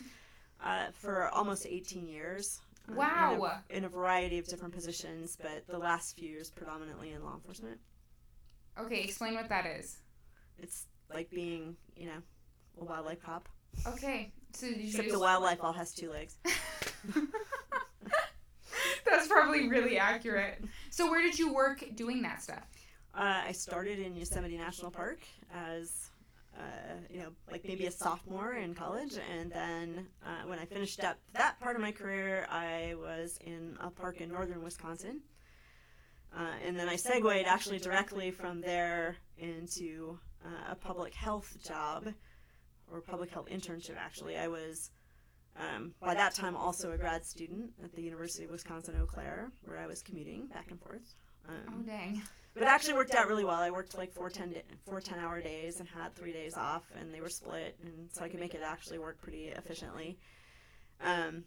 Uh, 0.63 0.87
for 0.93 1.29
almost 1.29 1.67
18 1.67 2.09
years. 2.09 2.61
Uh, 2.91 2.95
wow. 2.97 3.35
In 3.71 3.77
a, 3.77 3.79
in 3.79 3.85
a 3.85 3.89
variety 3.89 4.39
of 4.39 4.49
different 4.49 4.75
positions, 4.75 5.39
but 5.41 5.65
the 5.69 5.79
last 5.79 6.17
few 6.17 6.29
years 6.29 6.51
predominantly 6.51 7.13
in 7.13 7.23
law 7.23 7.35
enforcement. 7.35 7.79
Okay, 8.81 9.03
explain 9.03 9.35
what 9.35 9.49
that 9.49 9.65
is. 9.65 9.99
It's 10.59 10.87
like 11.13 11.31
being, 11.31 11.77
you 11.97 12.07
know, 12.07 12.23
a 12.81 12.85
wildlife 12.85 13.23
cop. 13.23 13.49
Okay, 13.87 14.33
so 14.53 14.67
did 14.67 14.79
you 14.79 14.89
Except 14.89 15.11
the 15.11 15.19
wildlife 15.19 15.59
all 15.63 15.73
has 15.73 15.93
two 15.93 16.11
legs. 16.17 16.37
That's 19.05 19.29
probably 19.29 19.69
really 19.69 19.99
accurate. 19.99 20.65
So 20.91 21.11
where 21.11 21.23
did 21.23 21.39
you 21.39 21.53
work 21.53 21.85
doing 21.95 22.23
that 22.23 22.43
stuff? 22.43 22.67
Uh, 23.15 23.43
I 23.47 23.53
started 23.53 23.99
in 23.99 24.17
Yosemite 24.17 24.57
National 24.57 24.91
Park 24.91 25.21
as, 25.55 26.11
uh, 26.57 26.63
you 27.11 27.21
know, 27.21 27.29
like 27.51 27.65
maybe 27.65 27.87
a 27.87 27.91
sophomore 27.91 28.55
in 28.55 28.75
college, 28.75 29.15
and 29.33 29.53
then 29.53 30.07
uh, 30.25 30.47
when 30.49 30.59
I 30.59 30.65
finished 30.65 31.03
up 31.05 31.17
that 31.33 31.61
part 31.61 31.77
of 31.77 31.83
my 31.83 31.93
career, 31.93 32.47
I 32.51 32.95
was 32.97 33.39
in 33.45 33.77
a 33.81 33.91
park 33.91 34.21
in 34.21 34.31
northern 34.31 34.63
Wisconsin. 34.63 35.21
Uh, 36.37 36.55
and 36.67 36.77
then 36.77 36.89
I 36.89 36.97
segued 36.97 37.47
actually 37.47 37.79
directly 37.79 38.33
from 38.33 38.61
there 38.61 39.17
into 39.39 40.19
uh, 40.45 40.73
a 40.73 40.75
public 40.75 41.15
health 41.15 41.57
job 41.65 42.09
or 42.93 43.01
public 43.01 43.31
health 43.31 43.47
internship 43.51 43.97
actually. 43.99 44.37
I 44.37 44.49
was 44.49 44.91
um, 45.57 45.95
by 46.01 46.15
that 46.15 46.35
time 46.35 46.57
also 46.57 46.93
a 46.93 46.99
grad 46.99 47.25
student 47.25 47.71
at 47.83 47.95
the 47.95 48.03
University 48.03 48.45
of 48.45 48.51
Wisconsin 48.51 48.97
Eau 49.01 49.07
Claire, 49.07 49.53
where 49.65 49.79
I 49.79 49.87
was 49.87 50.03
commuting 50.03 50.47
back 50.47 50.71
and 50.71 50.81
forth. 50.81 51.15
Um, 51.49 51.55
oh 51.79 51.83
dang! 51.83 52.23
But 52.55 52.63
it 52.65 52.69
actually 52.69 52.95
worked 52.95 53.15
out 53.15 53.29
really 53.29 53.45
well. 53.45 53.61
I 53.61 53.71
worked 53.71 53.97
like 53.97 54.13
four 54.13 54.31
10, 54.31 54.55
four 54.85 55.01
10 55.01 55.19
hour 55.19 55.41
days 55.41 55.81
and 55.81 55.89
had 55.89 56.15
three 56.15 56.33
days 56.33 56.57
off, 56.57 56.85
and 56.99 57.13
they 57.13 57.21
were 57.21 57.29
split, 57.29 57.77
and 57.83 58.09
so 58.13 58.25
I 58.25 58.29
could 58.29 58.41
make 58.41 58.55
it 58.55 58.63
actually 58.65 58.99
work 58.99 59.21
pretty 59.21 59.49
efficiently. 59.49 60.19
Um, 61.01 61.45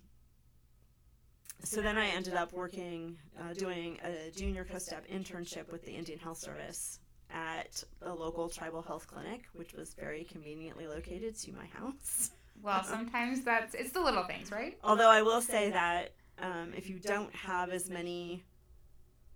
so 1.63 1.81
then 1.81 1.97
I 1.97 2.07
ended 2.07 2.35
up 2.35 2.53
working, 2.53 3.17
uh, 3.39 3.53
doing 3.53 3.99
a 4.03 4.31
junior 4.31 4.63
COSTEP 4.63 5.09
internship 5.11 5.71
with 5.71 5.83
the 5.83 5.91
Indian 5.91 6.19
Health 6.19 6.37
Service 6.37 6.99
at 7.31 7.83
a 8.01 8.13
local 8.13 8.49
tribal 8.49 8.81
health 8.81 9.07
clinic, 9.07 9.43
which 9.53 9.73
was 9.73 9.93
very 9.93 10.23
conveniently 10.23 10.87
located 10.87 11.37
to 11.39 11.51
my 11.53 11.65
house. 11.65 12.31
Well, 12.61 12.83
sometimes 12.83 13.41
that's 13.41 13.75
it's 13.75 13.91
the 13.91 14.01
little 14.01 14.23
things, 14.23 14.51
right? 14.51 14.77
Although 14.83 15.09
I 15.09 15.21
will 15.21 15.41
say 15.41 15.69
that 15.71 16.13
um, 16.39 16.73
if 16.75 16.89
you 16.89 16.99
don't 16.99 17.33
have 17.35 17.69
as 17.69 17.89
many 17.89 18.43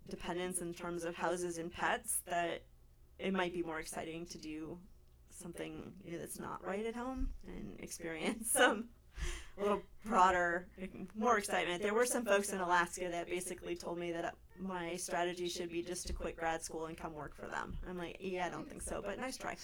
dependents 0.09 0.61
in 0.61 0.73
terms 0.73 1.03
of 1.03 1.15
houses 1.15 1.57
and 1.57 1.71
pets, 1.71 2.21
that 2.27 2.63
it 3.19 3.33
might 3.33 3.53
be 3.53 3.61
more 3.61 3.79
exciting 3.79 4.25
to 4.27 4.37
do 4.37 4.77
something 5.29 5.93
that's 6.11 6.39
not 6.39 6.63
right 6.65 6.85
at 6.85 6.95
home 6.95 7.29
and 7.47 7.79
experience 7.79 8.51
some 8.51 8.85
a 9.57 9.61
little 9.61 9.81
broader, 10.05 10.67
more 11.15 11.37
excitement. 11.37 11.81
There 11.81 11.93
were 11.93 12.05
some 12.05 12.25
folks 12.25 12.51
in 12.51 12.59
Alaska 12.59 13.07
that 13.11 13.27
basically 13.27 13.75
told 13.75 13.97
me 13.97 14.11
that 14.11 14.35
my 14.59 14.95
strategy 14.95 15.47
should 15.47 15.71
be 15.71 15.81
just 15.81 16.07
to 16.07 16.13
quit 16.13 16.37
grad 16.37 16.61
school 16.61 16.85
and 16.85 16.97
come 16.97 17.13
work 17.13 17.35
for 17.35 17.47
them. 17.47 17.77
I'm 17.89 17.97
like, 17.97 18.17
yeah, 18.19 18.47
I 18.47 18.49
don't 18.49 18.67
think 18.67 18.81
so, 18.81 19.01
but 19.03 19.19
nice 19.19 19.37
try. 19.37 19.55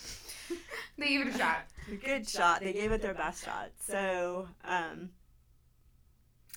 they 0.98 1.08
gave 1.08 1.28
it 1.28 1.36
a 1.36 1.38
shot. 1.38 1.66
Good 2.04 2.28
shot. 2.28 2.62
They 2.62 2.74
gave 2.74 2.92
it 2.92 3.02
their 3.02 3.14
best 3.14 3.46
shot. 3.46 3.72
So, 3.80 4.48
um, 4.66 5.10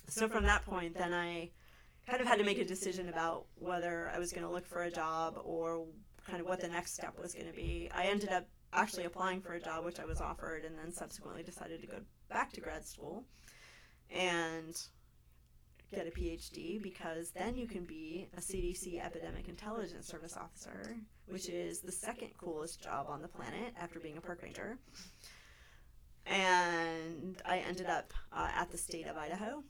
so 0.07 0.27
from 0.27 0.43
that 0.45 0.65
point, 0.65 0.95
then 0.95 1.13
I 1.13 1.49
kind 2.07 2.21
of 2.21 2.27
had 2.27 2.39
to 2.39 2.45
make 2.45 2.59
a 2.59 2.65
decision 2.65 3.09
about 3.09 3.45
whether 3.55 4.11
I 4.13 4.19
was 4.19 4.31
going 4.31 4.45
to 4.45 4.51
look 4.51 4.67
for 4.67 4.83
a 4.83 4.91
job 4.91 5.39
or 5.43 5.85
kind 6.27 6.41
of 6.41 6.47
what 6.47 6.59
the 6.59 6.67
next 6.67 6.93
step 6.93 7.17
was 7.21 7.33
going 7.33 7.47
to 7.47 7.53
be. 7.53 7.89
I 7.93 8.05
ended 8.05 8.29
up 8.29 8.47
actually 8.73 9.05
applying 9.05 9.41
for 9.41 9.53
a 9.53 9.59
job 9.59 9.85
which 9.85 9.99
I 9.99 10.05
was 10.05 10.21
offered 10.21 10.65
and 10.65 10.77
then 10.77 10.91
subsequently 10.91 11.43
decided 11.43 11.81
to 11.81 11.87
go 11.87 11.97
back 12.29 12.51
to 12.53 12.61
grad 12.61 12.85
school 12.85 13.25
and 14.09 14.75
get 15.93 16.07
a 16.07 16.11
PhD 16.11 16.81
because 16.81 17.31
then 17.31 17.55
you 17.55 17.67
can 17.67 17.83
be 17.83 18.27
a 18.37 18.39
CDC 18.39 19.03
Epidemic 19.03 19.49
Intelligence 19.49 20.07
Service 20.07 20.37
officer, 20.37 20.95
which 21.27 21.49
is 21.49 21.81
the 21.81 21.91
second 21.91 22.29
coolest 22.37 22.81
job 22.81 23.07
on 23.09 23.21
the 23.21 23.27
planet 23.27 23.73
after 23.79 23.99
being 23.99 24.17
a 24.17 24.21
park 24.21 24.41
ranger. 24.41 24.77
And 26.25 27.41
I 27.45 27.57
ended 27.57 27.87
up 27.87 28.13
uh, 28.31 28.49
at 28.55 28.71
the 28.71 28.77
state 28.77 29.07
of 29.07 29.17
Idaho. 29.17 29.63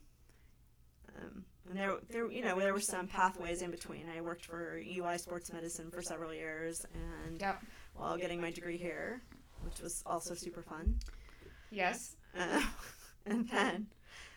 Um, 1.18 1.44
and 1.70 1.78
there, 1.78 1.96
there, 2.10 2.32
you 2.32 2.44
know, 2.44 2.60
there 2.60 2.74
were 2.74 2.80
some 2.80 3.08
pathways 3.08 3.62
in 3.62 3.72
between. 3.72 4.06
I 4.16 4.22
worked 4.22 4.46
for 4.46 4.80
UI 4.80 5.18
Sports 5.18 5.52
Medicine 5.52 5.90
for 5.92 6.02
several 6.02 6.34
years, 6.34 6.86
and 6.94 7.40
yep. 7.40 7.62
While 7.94 8.18
getting 8.18 8.42
my 8.42 8.52
degree 8.52 8.78
here, 8.78 9.22
which 9.64 9.82
was 9.82 10.04
also 10.06 10.34
super 10.34 10.62
fun. 10.62 10.96
Yes. 11.70 12.16
Uh, 12.38 12.62
and 13.26 13.48
then 13.50 13.88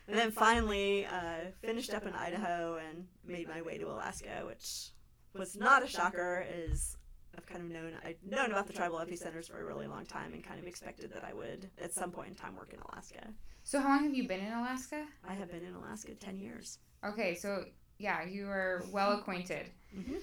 and 0.06 0.18
then 0.18 0.30
finally 0.30 1.06
uh, 1.06 1.50
finished 1.62 1.92
up 1.94 2.06
in 2.06 2.12
Idaho 2.12 2.78
and 2.88 3.06
made 3.26 3.48
my 3.48 3.62
way 3.62 3.78
to 3.78 3.86
Alaska, 3.86 4.42
which 4.46 4.90
was 5.34 5.56
not 5.56 5.82
a 5.82 5.86
shocker. 5.86 6.44
Is 6.52 6.96
I've 7.36 7.46
kind 7.46 7.62
of 7.62 7.70
known 7.70 7.92
I'd 8.04 8.16
known 8.24 8.50
about 8.50 8.66
the 8.66 8.72
tribal 8.72 8.98
epicenters 8.98 9.50
for 9.50 9.60
a 9.60 9.64
really 9.64 9.86
long 9.86 10.04
time 10.04 10.32
and 10.34 10.44
kind 10.44 10.60
of 10.60 10.66
expected 10.66 11.12
that 11.12 11.24
I 11.24 11.32
would 11.32 11.70
at 11.82 11.92
some 11.92 12.10
point 12.10 12.28
in 12.28 12.34
time 12.34 12.56
work 12.56 12.72
in 12.72 12.80
Alaska. 12.92 13.28
So 13.62 13.80
how 13.80 13.88
long 13.88 14.04
have 14.04 14.14
you 14.14 14.28
been 14.28 14.40
in 14.40 14.52
Alaska? 14.52 15.06
I 15.26 15.32
have 15.34 15.50
been 15.50 15.64
in 15.64 15.74
Alaska 15.74 16.12
ten 16.14 16.38
years. 16.38 16.78
Okay, 17.04 17.34
so 17.34 17.64
yeah, 17.98 18.24
you 18.24 18.48
are 18.48 18.84
well 18.92 19.12
acquainted. 19.18 19.70
Mm-hmm. 19.96 20.16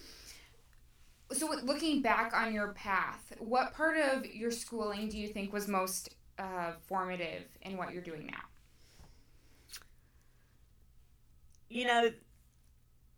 So 1.33 1.49
looking 1.63 2.01
back 2.01 2.33
on 2.33 2.53
your 2.53 2.73
path, 2.73 3.33
what 3.39 3.73
part 3.73 3.97
of 3.97 4.25
your 4.25 4.51
schooling 4.51 5.09
do 5.09 5.17
you 5.17 5.27
think 5.27 5.53
was 5.53 5.67
most 5.67 6.09
uh, 6.37 6.73
formative 6.87 7.43
in 7.61 7.77
what 7.77 7.93
you're 7.93 8.03
doing 8.03 8.27
now? 8.27 8.41
you 11.71 11.85
know, 11.85 12.11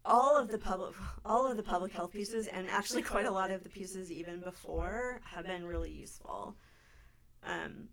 all 0.05 0.37
of 0.37 0.49
the 0.49 0.57
public 0.57 0.93
all 1.25 1.49
of 1.49 1.57
the 1.57 1.63
public 1.63 1.91
health 1.91 2.11
pieces 2.11 2.47
and 2.47 2.69
actually 2.69 3.01
quite 3.01 3.25
a 3.25 3.31
lot 3.31 3.51
of 3.51 3.63
the 3.63 3.69
pieces 3.69 4.11
even 4.11 4.41
before 4.41 5.19
have 5.23 5.45
been 5.45 5.65
really 5.65 5.91
useful. 5.91 6.55
Um, 7.43 7.87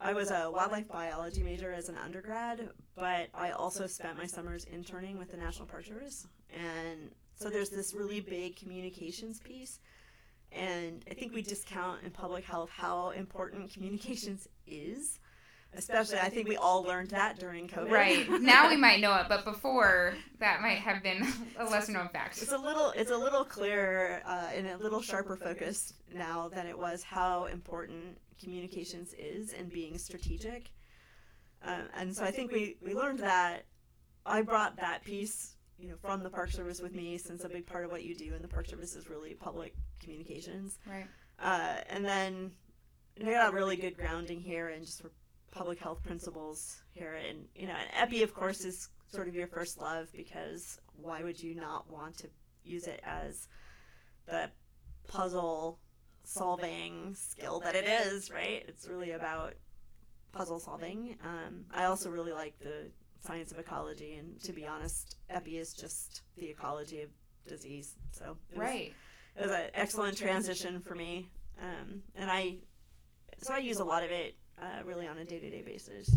I 0.00 0.14
was 0.14 0.30
a 0.30 0.50
wildlife 0.50 0.88
biology 0.88 1.42
major 1.42 1.72
as 1.72 1.88
an 1.90 1.96
undergrad, 1.98 2.70
but 2.96 3.28
I 3.34 3.50
also 3.50 3.86
spent 3.86 4.16
my 4.16 4.26
summers 4.26 4.64
interning 4.64 5.18
with 5.18 5.30
the 5.30 5.36
National 5.36 5.66
Park 5.66 5.84
Service, 5.84 6.26
and 6.54 7.10
so 7.40 7.48
there's 7.48 7.70
this 7.70 7.94
really 7.94 8.20
big 8.20 8.56
communications 8.56 9.40
piece. 9.40 9.80
And 10.52 11.04
I 11.10 11.14
think 11.14 11.32
we 11.32 11.42
discount 11.42 12.02
in 12.04 12.10
public 12.10 12.44
health 12.44 12.70
how 12.70 13.10
important 13.10 13.72
communications 13.72 14.48
is 14.66 15.18
especially 15.74 16.18
I 16.18 16.28
think 16.28 16.48
we 16.48 16.56
all 16.56 16.82
learned 16.82 17.10
that 17.10 17.38
during 17.38 17.68
COVID. 17.68 17.90
Right. 17.90 18.28
Now 18.40 18.68
we 18.68 18.76
might 18.76 19.00
know 19.00 19.14
it, 19.16 19.26
but 19.28 19.44
before 19.44 20.14
that 20.38 20.60
might 20.60 20.78
have 20.78 21.02
been 21.02 21.26
a 21.58 21.64
lesser 21.64 21.92
known 21.92 22.08
fact. 22.08 22.42
It's 22.42 22.52
a 22.52 22.58
little 22.58 22.92
it's 22.96 23.10
a 23.10 23.16
little 23.16 23.44
clearer 23.44 24.20
uh, 24.26 24.48
and 24.54 24.66
a 24.66 24.76
little 24.78 25.00
sharper 25.00 25.36
focus 25.36 25.94
now 26.12 26.48
than 26.48 26.66
it 26.66 26.76
was 26.76 27.02
how 27.02 27.44
important 27.46 28.18
communications 28.42 29.14
is 29.14 29.52
and 29.52 29.70
being 29.70 29.98
strategic. 29.98 30.70
Um, 31.62 31.84
and 31.94 32.16
so 32.16 32.24
I 32.24 32.30
think 32.30 32.52
we, 32.52 32.76
we 32.82 32.94
learned 32.94 33.18
that 33.18 33.66
I 34.24 34.40
brought 34.40 34.76
that 34.76 35.04
piece 35.04 35.56
you 35.80 35.88
know 35.88 35.96
from 36.00 36.22
the 36.22 36.30
Park 36.30 36.50
Service 36.50 36.80
with 36.80 36.94
me 36.94 37.16
since 37.18 37.44
a 37.44 37.48
big 37.48 37.66
part 37.66 37.84
of 37.84 37.90
what 37.90 38.04
you 38.04 38.14
do 38.14 38.34
in 38.34 38.42
the 38.42 38.48
Park 38.48 38.66
Service 38.66 38.94
is 38.94 39.08
really 39.08 39.34
public 39.34 39.74
communications. 40.00 40.78
Right. 40.86 41.06
Uh, 41.38 41.76
and 41.88 42.04
then 42.04 42.50
I 43.20 43.30
got 43.30 43.52
a 43.52 43.56
really 43.56 43.76
good 43.76 43.96
grounding 43.96 44.40
here 44.40 44.68
and 44.68 44.84
just 44.84 45.02
public 45.50 45.78
health 45.78 46.02
principles 46.02 46.82
here. 46.92 47.18
And, 47.28 47.46
you 47.54 47.66
know, 47.66 47.74
and 47.74 48.08
EPI, 48.08 48.22
of 48.22 48.34
course, 48.34 48.64
is 48.64 48.88
sort 49.12 49.28
of 49.28 49.34
your 49.34 49.46
first 49.46 49.80
love 49.80 50.08
because 50.14 50.78
why 50.96 51.22
would 51.22 51.42
you 51.42 51.54
not 51.54 51.90
want 51.90 52.18
to 52.18 52.28
use 52.64 52.86
it 52.86 53.00
as 53.04 53.48
the 54.26 54.50
puzzle 55.08 55.78
solving 56.24 57.14
skill 57.14 57.60
that 57.60 57.74
it 57.74 57.86
is, 57.86 58.30
right? 58.30 58.64
It's 58.68 58.86
really 58.86 59.12
about 59.12 59.54
puzzle 60.32 60.60
solving. 60.60 61.16
Um, 61.24 61.64
I 61.74 61.84
also 61.84 62.10
really 62.10 62.32
like 62.32 62.58
the 62.60 62.90
science 63.20 63.52
of 63.52 63.58
ecology, 63.58 64.14
and 64.14 64.40
to 64.42 64.52
be 64.52 64.66
honest, 64.66 65.16
EPI 65.28 65.58
is 65.58 65.72
just 65.74 66.22
the 66.36 66.48
ecology 66.48 67.02
of 67.02 67.10
disease. 67.46 67.94
So 68.12 68.36
it 68.52 68.58
right. 68.58 68.92
Was, 69.36 69.44
it 69.44 69.48
was 69.48 69.58
an 69.58 69.70
excellent 69.74 70.16
transition 70.16 70.80
for 70.80 70.94
me, 70.94 71.28
um, 71.62 72.02
and 72.16 72.30
I 72.30 72.56
so 73.42 73.54
I 73.54 73.58
use 73.58 73.78
a 73.78 73.84
lot 73.84 74.02
of 74.02 74.10
it 74.10 74.34
uh, 74.60 74.84
really 74.84 75.06
on 75.06 75.18
a 75.18 75.24
day 75.24 75.38
to 75.38 75.50
day 75.50 75.62
basis. 75.62 76.14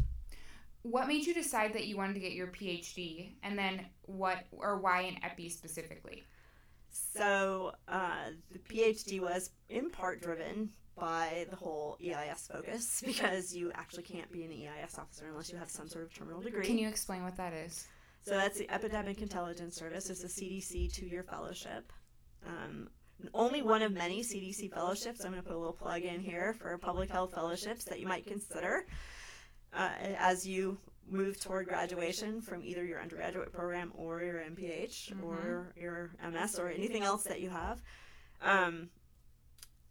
What 0.81 1.07
made 1.07 1.25
you 1.25 1.33
decide 1.33 1.73
that 1.73 1.85
you 1.85 1.95
wanted 1.95 2.13
to 2.15 2.19
get 2.19 2.33
your 2.33 2.47
PhD, 2.47 3.31
and 3.43 3.57
then 3.57 3.85
what 4.03 4.39
or 4.51 4.77
why 4.79 5.01
in 5.01 5.23
epi 5.23 5.49
specifically? 5.49 6.23
So 6.93 7.71
uh, 7.87 8.29
the 8.51 8.59
PhD 8.59 9.19
was 9.19 9.49
in 9.69 9.89
part 9.89 10.21
driven 10.21 10.69
by 10.95 11.47
the 11.49 11.55
whole 11.55 11.97
EIS 12.03 12.47
focus 12.51 13.01
because 13.05 13.55
you 13.55 13.71
actually 13.73 14.03
can't 14.03 14.31
be 14.31 14.43
an 14.43 14.51
EIS 14.51 14.97
officer 14.99 15.25
unless 15.27 15.51
you 15.51 15.57
have 15.57 15.69
some 15.69 15.87
sort 15.87 16.05
of 16.05 16.13
terminal 16.13 16.39
degree. 16.39 16.65
Can 16.65 16.77
you 16.77 16.87
explain 16.87 17.23
what 17.23 17.35
that 17.37 17.53
is? 17.53 17.87
So 18.21 18.31
that's 18.35 18.57
the 18.57 18.71
Epidemic 18.71 19.21
Intelligence 19.21 19.75
Service. 19.75 20.09
It's 20.09 20.23
a 20.23 20.27
CDC 20.27 20.93
two-year 20.93 21.23
fellowship. 21.23 21.91
Um, 22.47 22.89
only 23.33 23.61
one 23.61 23.81
of 23.81 23.91
many 23.91 24.21
CDC 24.21 24.71
fellowships. 24.73 25.25
I'm 25.25 25.31
going 25.31 25.41
to 25.41 25.47
put 25.47 25.55
a 25.55 25.59
little 25.59 25.73
plug 25.73 26.03
in 26.03 26.21
here 26.21 26.53
for 26.53 26.77
public 26.77 27.09
health 27.09 27.33
fellowships 27.33 27.85
that 27.85 27.99
you 27.99 28.07
might 28.07 28.25
consider 28.25 28.85
uh, 29.73 29.89
as 30.17 30.47
you 30.47 30.77
move 31.09 31.39
toward 31.39 31.67
graduation 31.67 32.41
from 32.41 32.63
either 32.63 32.83
your 32.85 33.01
undergraduate 33.01 33.51
program 33.51 33.91
or 33.95 34.21
your 34.23 34.39
MPH 34.39 35.11
Mhm. 35.13 35.23
or 35.23 35.73
your 35.75 36.15
MS 36.21 36.57
or 36.59 36.69
anything 36.69 37.03
else 37.03 37.23
that 37.23 37.41
you 37.41 37.49
have. 37.49 37.81
Um, 38.41 38.89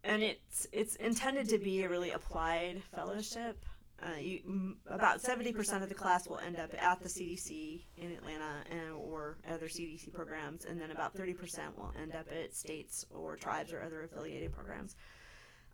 and 0.05 0.23
it's 0.23 0.67
it's 0.73 0.97
intended 0.97 1.49
to 1.51 1.59
be 1.59 1.83
a 1.83 1.89
really 1.89 2.11
applied 2.11 2.83
fellowship. 2.95 3.65
Uh, 4.03 4.17
you, 4.19 4.41
m- 4.45 4.81
about 4.89 5.21
70% 5.23 5.81
of 5.85 5.89
the 5.89 5.95
class 5.95 6.27
will 6.27 6.39
end 6.41 6.57
up 6.59 6.75
at 6.77 7.01
the 7.01 7.09
CDC 7.09 7.85
in 7.97 8.11
Atlanta 8.11 8.65
and, 8.69 8.91
or 8.95 9.39
other 9.49 9.69
CDC 9.69 10.13
programs, 10.13 10.65
and 10.65 10.81
then 10.81 10.91
about 10.91 11.15
30% 11.15 11.77
will 11.79 11.93
end 11.97 12.13
up 12.13 12.27
at 12.33 12.53
states 12.53 13.07
or 13.11 13.37
tribes 13.37 13.73
or 13.73 13.81
other 13.81 14.03
affiliated 14.03 14.53
programs. 14.53 14.97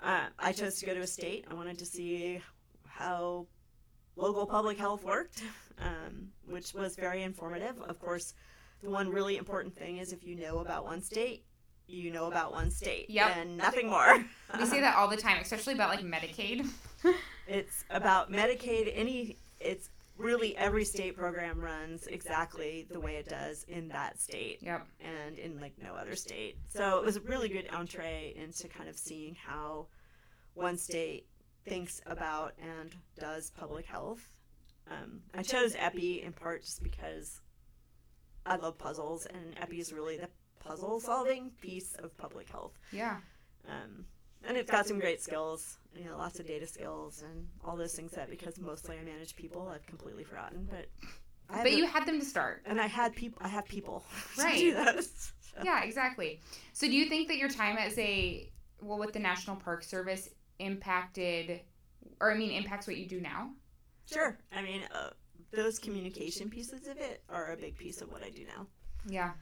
Uh, 0.02 0.26
I 0.38 0.52
chose 0.52 0.78
to 0.80 0.85
go 0.87 0.92
to 0.92 1.00
a 1.00 1.07
state. 1.07 1.47
I 1.50 1.54
wanted 1.54 1.78
to 1.78 1.87
see 1.87 2.38
how 2.87 3.47
local 4.18 4.46
public 4.46 4.76
health 4.76 5.04
worked, 5.04 5.42
um, 5.80 6.28
which 6.46 6.75
was 6.75 6.96
very 6.96 7.22
informative. 7.22 7.80
Of 7.82 7.98
course, 8.00 8.34
the 8.82 8.90
one 8.90 9.08
really 9.10 9.37
important 9.37 9.75
thing 9.76 9.98
is 9.98 10.12
if 10.12 10.25
you 10.25 10.34
know 10.37 10.58
about 10.58 10.84
one 10.84 11.00
state, 11.00 11.44
you 11.87 12.10
know 12.10 12.26
about 12.26 12.52
one 12.52 12.70
state 12.70 13.08
Yep. 13.08 13.37
and 13.37 13.56
nothing 13.56 13.88
more. 13.88 14.22
We 14.58 14.66
say 14.66 14.80
that 14.80 14.96
all 14.96 15.08
the 15.08 15.16
time, 15.16 15.38
especially 15.40 15.75
about 15.75 15.90
like 15.90 16.04
Medicaid. 16.04 16.66
It's 17.50 17.84
about 17.88 18.30
Medicaid. 18.30 18.92
Any, 18.94 19.38
it's 19.58 19.88
really 20.18 20.54
every 20.58 20.84
state 20.84 21.16
program 21.16 21.58
runs 21.58 22.06
exactly 22.08 22.87
the 22.90 23.00
way 23.00 23.14
it 23.16 23.26
does 23.26 23.64
in 23.68 23.88
that 23.88 24.20
state 24.20 24.58
Yep. 24.60 24.87
and 25.00 25.38
in 25.38 25.58
like 25.58 25.72
no 25.82 25.94
other 25.94 26.14
state. 26.14 26.56
So 26.68 26.98
it 26.98 27.04
was 27.06 27.16
a 27.16 27.20
really 27.20 27.48
good 27.48 27.66
entree 27.72 28.34
into 28.37 28.68
kind 28.68 28.87
of 28.90 28.98
seeing 28.98 29.34
how 29.34 29.87
one 30.52 30.76
state 30.76 31.25
thinks 31.68 32.00
about 32.06 32.54
and 32.62 32.90
does 33.18 33.50
public 33.50 33.87
health. 33.87 34.28
Um, 34.90 35.20
I 35.34 35.42
chose 35.42 35.75
Epi 35.78 36.22
in 36.22 36.32
part 36.32 36.62
just 36.62 36.82
because 36.82 37.40
I 38.46 38.56
love 38.56 38.78
puzzles, 38.78 39.26
and 39.26 39.54
Epi 39.60 39.80
is 39.80 39.92
really 39.92 40.16
the 40.16 40.28
puzzle 40.60 41.00
solving 41.00 41.50
piece 41.60 41.94
of 41.98 42.16
public 42.16 42.48
health. 42.48 42.72
Yeah. 42.92 43.18
Um, 43.68 44.04
and 44.44 44.56
it's 44.56 44.70
got 44.70 44.87
some 44.87 44.98
great 44.98 45.20
skills, 45.20 45.78
you 45.94 46.04
know, 46.04 46.16
lots 46.16 46.38
of 46.40 46.46
data 46.46 46.66
skills 46.66 47.22
and 47.28 47.46
all 47.64 47.76
those 47.76 47.94
things 47.94 48.12
that 48.12 48.30
because 48.30 48.58
mostly 48.58 48.96
I 48.98 49.02
manage 49.04 49.37
people, 49.37 49.68
I've 49.68 49.87
completely 49.87 50.25
forgotten. 50.25 50.66
But 50.70 50.87
I 51.50 51.62
But 51.64 51.72
you 51.72 51.87
had 51.87 52.06
them 52.06 52.20
to 52.20 52.25
start. 52.25 52.62
and 52.66 52.80
I 52.80 52.87
had 52.87 53.14
people. 53.14 53.40
I 53.44 53.48
have 53.48 53.66
people 53.66 54.04
to 54.37 54.42
Right. 54.42 54.58
do 54.58 54.75
those. 54.75 55.32
So- 55.56 55.62
Yeah, 55.64 55.82
exactly. 55.82 56.40
So 56.72 56.87
do 56.87 56.92
you 56.94 57.06
think 57.08 57.26
that 57.28 57.37
your 57.38 57.48
time 57.48 57.78
as 57.78 57.98
a 57.98 58.48
well 58.80 58.98
with 58.98 59.12
the 59.12 59.18
National 59.18 59.56
Park 59.56 59.82
Service 59.82 60.28
impacted 60.58 61.60
or 62.20 62.32
I 62.32 62.36
mean 62.36 62.50
impacts 62.50 62.87
what 62.87 62.96
you 62.96 63.06
do 63.06 63.20
now? 63.20 63.50
Sure. 64.06 64.38
I 64.52 64.62
mean, 64.62 64.83
uh, 64.94 65.11
those 65.50 65.78
communication 65.78 66.50
pieces 66.50 66.87
of 66.87 66.98
it 66.98 67.22
are 67.28 67.52
a 67.52 67.56
big 67.56 67.76
piece 67.76 68.00
of 68.00 68.11
what 68.11 68.22
I 68.22 68.30
do 68.30 68.44
now. 68.44 68.66
Yeah. 69.06 69.33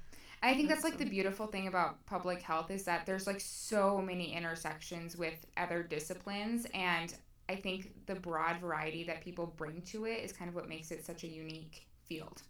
I 0.43 0.55
think 0.55 0.69
that's 0.69 0.85
like 0.85 0.99
the 0.99 1.07
beautiful 1.07 1.47
thing 1.47 1.67
about 1.67 2.05
public 2.07 2.43
health 2.43 2.71
is 2.71 2.85
that 2.85 3.07
there's 3.07 3.27
like 3.27 3.41
so 3.41 4.01
many 4.01 4.35
intersections 4.35 5.17
with 5.17 5.47
other 5.57 5.83
disciplines 5.83 6.67
and 6.75 7.15
I 7.49 7.57
think 7.57 7.93
the 8.07 8.17
broad 8.17 8.59
variety 8.59 9.05
that 9.05 9.23
people 9.23 9.55
bring 9.57 9.81
to 9.83 10.05
it 10.05 10.25
is 10.25 10.33
kind 10.33 10.49
of 10.49 10.55
what 10.55 10.69
makes 10.69 10.91
it 10.91 11.05
such 11.05 11.25
a 11.25 11.29
unique 11.29 11.87
field. 12.05 12.43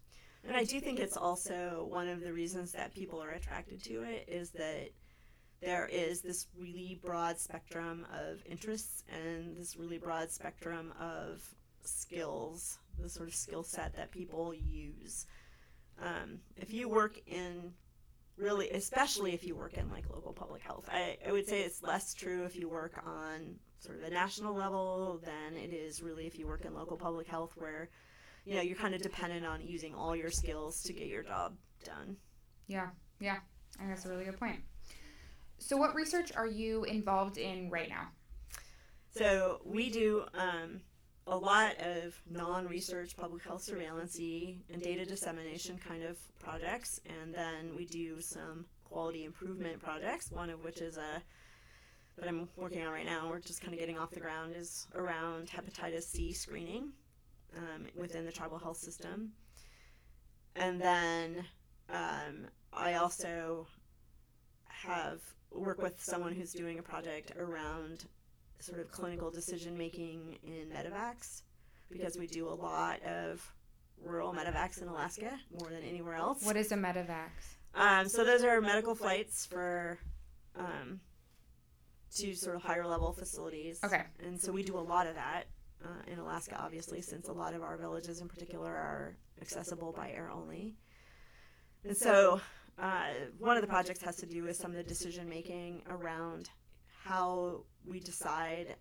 And 0.47 0.55
I 0.55 0.63
do 0.63 0.79
think 0.79 0.99
it's 0.99 1.17
also 1.17 1.87
one 1.89 2.07
of 2.07 2.21
the 2.21 2.33
reasons 2.33 2.71
that 2.71 2.93
people 2.93 3.21
are 3.21 3.31
attracted 3.31 3.83
to 3.83 4.03
it 4.03 4.25
is 4.27 4.51
that 4.51 4.89
there 5.61 5.87
is 5.91 6.21
this 6.21 6.47
really 6.57 6.99
broad 7.03 7.39
spectrum 7.39 8.05
of 8.13 8.41
interests 8.45 9.03
and 9.11 9.57
this 9.57 9.75
really 9.75 9.97
broad 9.97 10.31
spectrum 10.31 10.93
of 10.99 11.41
skills, 11.83 12.77
the 12.99 13.09
sort 13.09 13.27
of 13.27 13.35
skill 13.35 13.63
set 13.63 13.95
that 13.95 14.11
people 14.11 14.53
use. 14.53 15.25
Um, 16.01 16.39
if 16.55 16.73
you 16.73 16.89
work 16.89 17.19
in 17.25 17.73
really, 18.37 18.69
especially 18.69 19.33
if 19.33 19.43
you 19.45 19.55
work 19.55 19.77
in 19.77 19.89
like 19.89 20.03
local 20.11 20.31
public 20.33 20.61
health, 20.61 20.87
I, 20.91 21.17
I 21.27 21.31
would 21.31 21.47
say 21.47 21.61
it's 21.61 21.81
less 21.81 22.13
true 22.13 22.43
if 22.43 22.55
you 22.55 22.69
work 22.69 23.01
on 23.05 23.55
sort 23.79 23.97
of 23.97 24.03
the 24.03 24.11
national 24.11 24.53
level 24.53 25.21
than 25.23 25.57
it 25.57 25.73
is 25.73 26.01
really 26.01 26.27
if 26.27 26.37
you 26.37 26.47
work 26.47 26.65
in 26.65 26.73
local 26.73 26.97
public 26.97 27.27
health 27.27 27.53
where 27.55 27.89
you 28.45 28.55
know 28.55 28.61
you're 28.61 28.75
kind 28.75 28.95
of 28.95 29.01
dependent 29.01 29.45
on 29.45 29.61
using 29.61 29.93
all 29.93 30.15
your 30.15 30.31
skills 30.31 30.81
to 30.83 30.93
get 30.93 31.07
your 31.07 31.21
job 31.21 31.55
done 31.83 32.17
Yeah. 32.67 32.89
Yeah. 33.19 33.37
I 33.75 33.79
think 33.79 33.89
that's 33.89 34.05
a 34.05 34.09
really 34.09 34.25
good 34.25 34.39
point. 34.39 34.59
So 35.59 35.77
what 35.77 35.95
research 35.95 36.31
are 36.35 36.47
you 36.47 36.83
involved 36.83 37.37
in 37.37 37.69
right 37.69 37.89
now? 37.89 38.09
so 39.17 39.61
we 39.65 39.89
do 39.89 40.23
um, 40.35 40.79
a 41.25 41.37
lot 41.37 41.75
of 41.79 42.19
non-research 42.29 43.17
public 43.17 43.43
health 43.43 43.63
surveillance 43.63 44.17
and 44.17 44.81
data 44.81 45.05
dissemination 45.05 45.77
kind 45.77 46.03
of 46.03 46.17
projects. 46.39 47.01
And 47.21 47.33
then 47.33 47.75
we 47.75 47.85
do 47.85 48.21
some 48.21 48.65
quality 48.85 49.25
improvement 49.25 49.81
projects. 49.81 50.31
One 50.31 50.49
of 50.49 50.63
which 50.63 50.81
is 50.81 50.97
a 50.97 51.21
that 52.17 52.27
i'm 52.27 52.49
working 52.55 52.81
on 52.81 52.91
right 52.91 53.05
now 53.05 53.29
we're 53.29 53.39
just 53.39 53.61
kind 53.61 53.75
of 53.75 53.79
getting 53.79 53.99
off 53.99 54.09
the 54.09 54.19
ground 54.19 54.51
is 54.55 54.87
around 54.95 55.47
hepatitis 55.47 56.01
c 56.01 56.33
screening 56.33 56.91
um, 57.55 57.85
within 57.95 58.25
the 58.25 58.31
tribal 58.31 58.57
health 58.57 58.77
system. 58.77 59.31
And 60.55 60.81
then 60.81 61.43
um, 61.89 62.47
i 62.73 62.95
also 62.95 63.67
have 64.65 65.21
work 65.51 65.81
with 65.81 66.01
someone 66.03 66.33
who's 66.33 66.53
doing 66.53 66.79
a 66.79 66.83
project 66.83 67.31
around 67.37 68.05
sort 68.59 68.79
of 68.79 68.91
clinical 68.91 69.29
decision 69.29 69.77
making 69.77 70.37
in 70.43 70.69
medevacs 70.69 71.43
because 71.91 72.17
we 72.17 72.27
do 72.27 72.47
a 72.47 72.53
lot 72.53 73.01
of 73.03 73.53
rural 74.03 74.33
medevacs 74.33 74.81
in 74.81 74.87
Alaska 74.87 75.31
more 75.59 75.69
than 75.69 75.83
anywhere 75.83 76.15
else. 76.15 76.43
What 76.43 76.57
is 76.57 76.71
a 76.71 76.75
medevac? 76.75 77.29
Um, 77.75 78.09
so 78.09 78.23
those 78.23 78.43
are 78.43 78.59
medical 78.61 78.95
flights 78.95 79.45
for 79.45 79.99
um, 80.57 80.99
to 82.15 82.35
sort 82.35 82.55
of 82.55 82.63
higher 82.63 82.85
level 82.85 83.13
facilities. 83.13 83.79
Okay. 83.83 84.03
And 84.23 84.39
so 84.39 84.51
we 84.51 84.63
do 84.63 84.77
a 84.77 84.81
lot 84.81 85.07
of 85.07 85.15
that 85.15 85.43
uh, 85.83 86.11
in 86.11 86.19
Alaska, 86.19 86.57
obviously, 86.59 87.01
since 87.01 87.27
a 87.27 87.33
lot 87.33 87.53
of 87.53 87.61
our 87.61 87.77
villages 87.77 88.21
in 88.21 88.27
particular 88.27 88.69
are 88.69 89.17
accessible 89.41 89.93
by 89.95 90.09
air 90.11 90.31
only. 90.33 90.75
And 91.83 91.95
so 91.95 92.41
uh, 92.79 93.07
one 93.39 93.57
of 93.57 93.61
the 93.61 93.67
projects 93.67 94.01
has 94.03 94.15
to 94.17 94.25
do 94.25 94.43
with 94.43 94.55
some 94.55 94.71
of 94.71 94.77
the 94.77 94.83
decision 94.83 95.27
making 95.27 95.81
around 95.89 96.49
how 97.03 97.63
we 97.85 97.99
decide 97.99 98.75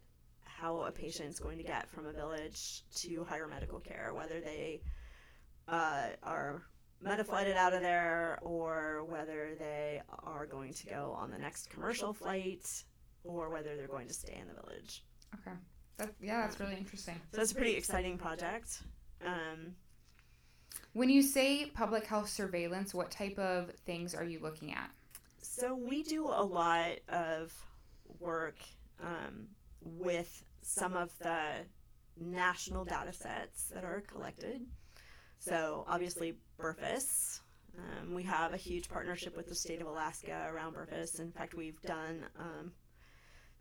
how 0.45 0.81
a 0.83 0.91
patient's 0.91 1.39
going 1.39 1.59
to 1.59 1.65
get 1.65 1.89
from 1.91 2.07
a 2.07 2.13
village 2.13 2.83
to 2.95 3.25
higher 3.25 3.47
medical 3.47 3.79
care, 3.79 4.13
whether 4.15 4.41
they 4.41 4.81
uh, 5.69 6.09
are 6.23 6.63
metaflighted 7.05 7.57
out 7.57 7.75
of 7.75 7.83
there 7.83 8.39
or 8.43 9.05
whether 9.09 9.55
they 9.59 10.01
are 10.25 10.47
going 10.47 10.73
to 10.73 10.87
go 10.87 11.15
on 11.19 11.31
the 11.31 11.39
next 11.39 11.69
commercial 11.71 12.13
flight 12.13 12.67
or 13.25 13.51
whether 13.51 13.77
they're 13.77 13.89
going 13.89 14.09
to 14.09 14.15
stay 14.15 14.39
in 14.41 14.49
the 14.49 14.55
village. 14.55 15.05
Okay. 15.35 15.57
That, 15.99 16.11
yeah, 16.21 16.43
that's 16.43 16.61
really 16.61 16.77
interesting. 16.77 17.15
So 17.33 17.39
that's 17.39 17.53
a 17.53 17.55
pretty 17.55 17.75
exciting 17.75 18.19
project. 18.19 18.83
Um, 19.25 19.75
When 20.93 21.09
you 21.09 21.23
say 21.23 21.67
public 21.67 22.07
health 22.07 22.29
surveillance, 22.29 22.95
what 22.95 23.11
type 23.11 23.39
of 23.39 23.71
things 23.85 24.15
are 24.15 24.25
you 24.25 24.41
looking 24.41 24.73
at? 24.73 24.91
so 25.59 25.75
we 25.75 26.03
do 26.03 26.27
a 26.27 26.43
lot 26.43 26.99
of 27.09 27.53
work 28.21 28.59
um, 29.03 29.47
with 29.81 30.45
some 30.61 30.95
of 30.95 31.11
the 31.19 31.41
national 32.21 32.85
data 32.85 33.13
sets 33.13 33.71
that 33.73 33.83
are 33.83 34.03
collected. 34.03 34.61
So 35.39 35.85
obviously 35.89 36.35
BRFSS. 36.61 37.41
Um, 37.79 38.15
we 38.15 38.23
have 38.23 38.53
a 38.53 38.57
huge 38.59 38.89
partnership 38.89 39.37
with 39.37 39.49
the 39.49 39.55
state 39.55 39.81
of 39.81 39.87
Alaska 39.87 40.47
around 40.51 40.75
BRFSS. 40.75 41.21
In 41.21 41.31
fact, 41.31 41.55
we've 41.55 41.81
done 41.83 42.25
um, 42.39 42.73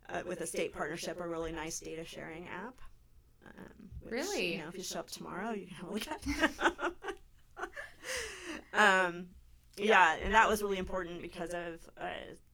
uh, 0.09 0.21
with 0.27 0.41
a 0.41 0.47
state 0.47 0.73
partnership 0.73 1.19
a 1.19 1.27
really 1.27 1.51
nice 1.51 1.79
data 1.79 2.03
sharing 2.03 2.47
app. 2.47 2.75
Um, 3.45 3.89
which, 4.01 4.11
Really? 4.11 4.53
You 4.53 4.57
know, 4.59 4.67
if 4.69 4.77
you 4.77 4.83
show 4.83 4.99
up 4.99 5.09
tomorrow, 5.09 5.51
you 5.51 5.67
can 5.67 5.75
have 5.77 5.89
a 5.89 5.93
look 5.93 6.07
at. 6.07 6.91
um, 8.75 9.27
yeah, 9.77 10.15
and 10.23 10.33
that 10.33 10.47
was 10.47 10.61
really 10.61 10.77
important 10.77 11.21
because 11.21 11.51
of 11.51 11.79
uh, 11.99 12.07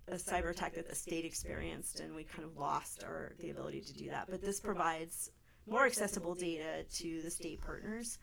a 0.07 0.15
cyber 0.15 0.51
attack 0.51 0.75
that 0.75 0.87
the 0.87 0.95
state 0.95 1.25
experienced, 1.25 1.99
and 1.99 2.15
we 2.15 2.23
kind 2.23 2.43
of 2.43 2.57
lost 2.57 3.03
our 3.03 3.33
the 3.39 3.49
ability 3.49 3.81
to 3.81 3.93
do 3.93 4.09
that. 4.09 4.27
But 4.29 4.41
this 4.41 4.59
provides 4.59 5.31
more 5.67 5.85
accessible 5.85 6.35
data 6.35 6.83
to 6.97 7.21
the 7.21 7.29
state 7.29 7.61
partners 7.61 8.17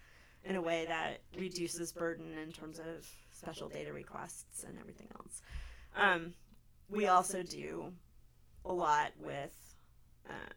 in 0.45 0.57
a 0.57 0.63
way 0.63 0.87
that 0.87 1.21
reduces 1.39 1.93
burden 1.93 2.37
in 2.39 2.53
terms 2.53 2.79
of 2.79 3.07
special 3.33 3.69
data 3.69 3.93
requests 3.93 4.65
and 4.65 4.79
everything 4.79 5.09
else. 5.19 5.43
Um, 5.97 6.35
we 6.89 7.07
also 7.07 7.43
do 7.43 7.93
a 8.65 8.73
lot 8.73 9.13
with 9.19 9.55
uh, 10.29 10.53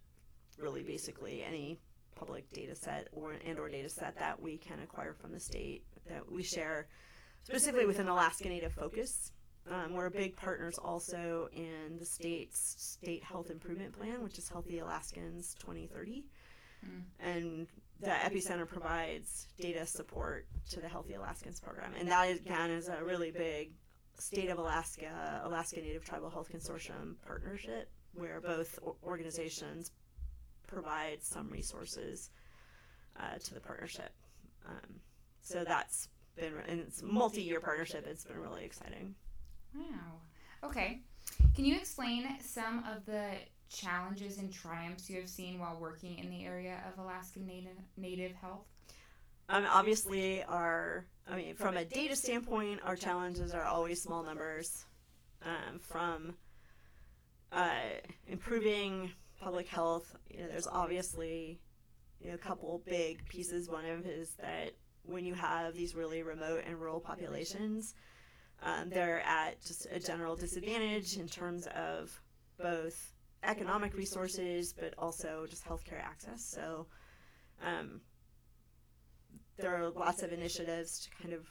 really 0.58 0.84
basically 0.84 1.44
any 1.44 1.80
public 2.16 2.52
data 2.52 2.76
set 2.76 3.08
or 3.14 3.34
and 3.46 3.58
or 3.58 3.70
data 3.70 3.90
set 3.90 4.18
that 4.20 4.42
we 4.42 4.58
can 4.58 4.80
acquire 4.84 5.14
from 5.14 5.32
the 5.32 5.40
state 5.40 5.84
that 6.08 6.32
we 6.32 6.44
share 6.44 6.88
specifically 7.44 7.86
with 7.86 8.00
an 8.00 8.08
Alaska 8.08 8.48
Native 8.48 8.74
focus. 8.74 9.32
Um, 9.70 9.94
we're 9.94 10.10
big 10.10 10.36
partners 10.36 10.78
also 10.78 11.48
in 11.54 11.98
the 12.00 12.06
state's 12.06 12.76
state 12.78 13.24
health 13.24 13.52
improvement 13.52 13.94
plan, 13.98 14.24
which 14.24 14.38
is 14.38 14.50
Healthy 14.50 14.80
Alaskans 14.80 15.56
2030. 15.60 16.26
Mm. 16.84 17.02
And 17.20 17.68
the 18.00 18.08
epicenter 18.08 18.68
provides 18.68 19.48
data 19.60 19.86
support 19.86 20.48
to 20.72 20.80
the 20.80 20.88
Healthy 20.88 21.14
Alaskans 21.14 21.60
program, 21.60 21.94
and 22.00 22.10
that 22.10 22.32
again 22.32 22.72
is 22.72 22.88
a 22.88 23.04
really 23.04 23.30
big 23.30 23.74
state 24.18 24.50
of 24.50 24.58
Alaska 24.58 25.42
Alaska 25.44 25.80
Native 25.80 26.04
Tribal 26.04 26.32
Health 26.32 26.50
Consortium 26.52 27.16
partnership, 27.26 27.92
where 28.16 28.42
both 28.42 28.80
organizations 29.04 29.92
provide 30.68 31.22
some 31.22 31.50
resources 31.50 32.32
uh, 33.20 33.38
to 33.38 33.54
the 33.54 33.60
partnership. 33.60 34.12
Um, 34.68 35.00
so 35.42 35.64
that's 35.64 36.08
been 36.36 36.54
and 36.68 36.80
it's 36.80 37.02
multi-year 37.02 37.60
partnership. 37.60 38.06
It's 38.08 38.26
been 38.26 38.40
really 38.40 38.64
exciting. 38.64 39.16
Wow. 39.76 40.20
Okay. 40.64 41.02
Can 41.56 41.66
you 41.66 41.76
explain 41.76 42.28
some 42.42 42.84
of 42.92 43.06
the 43.06 43.32
challenges 43.70 44.38
and 44.38 44.52
triumphs 44.52 45.10
you 45.10 45.20
have 45.20 45.30
seen 45.30 45.60
while 45.60 45.78
working 45.80 46.18
in 46.18 46.30
the 46.30 46.46
area 46.46 46.82
of 46.88 47.04
Alaskan 47.04 47.46
Native 47.46 47.78
Native 47.98 48.34
health? 48.36 48.66
Um, 49.50 49.66
obviously, 49.70 50.44
our 50.44 51.06
I 51.30 51.36
mean, 51.36 51.56
from 51.56 51.78
a 51.78 51.86
data 51.86 52.16
standpoint, 52.16 52.82
our 52.84 52.96
challenges 52.96 53.54
are 53.54 53.64
always 53.64 54.02
small 54.02 54.24
numbers. 54.24 54.86
Um, 55.44 55.80
from 55.80 56.36
uh, 57.52 57.72
improving 58.28 59.12
public 59.40 59.68
health, 59.68 60.16
you 60.30 60.42
know, 60.42 60.48
there's 60.48 60.68
obviously 60.68 61.60
you 62.22 62.30
know, 62.30 62.36
a 62.36 62.38
couple 62.38 62.82
big 62.86 63.28
pieces. 63.28 63.70
One 63.70 63.86
of 63.86 64.06
is 64.06 64.36
that 64.42 64.74
when 65.04 65.26
you 65.26 65.34
have 65.34 65.74
these 65.74 65.96
really 65.96 66.24
remote 66.24 66.64
and 66.66 66.80
rural 66.80 67.00
populations, 67.00 67.96
um, 68.64 68.90
they're 68.90 69.22
at 69.22 69.62
just 69.62 69.88
a 69.92 70.00
general 70.00 70.36
disadvantage 70.36 71.18
in 71.18 71.28
terms 71.28 71.68
of 71.76 72.12
both 72.62 73.14
economic 73.44 73.96
resources, 73.96 74.74
but 74.74 74.94
also 74.98 75.46
just 75.50 75.66
healthcare 75.66 76.02
access. 76.02 76.44
So 76.46 76.86
um, 77.66 78.02
there 79.58 79.76
are 79.76 79.90
lots 79.90 80.22
of 80.22 80.32
initiatives 80.32 81.00
to 81.00 81.22
kind 81.22 81.34
of 81.34 81.48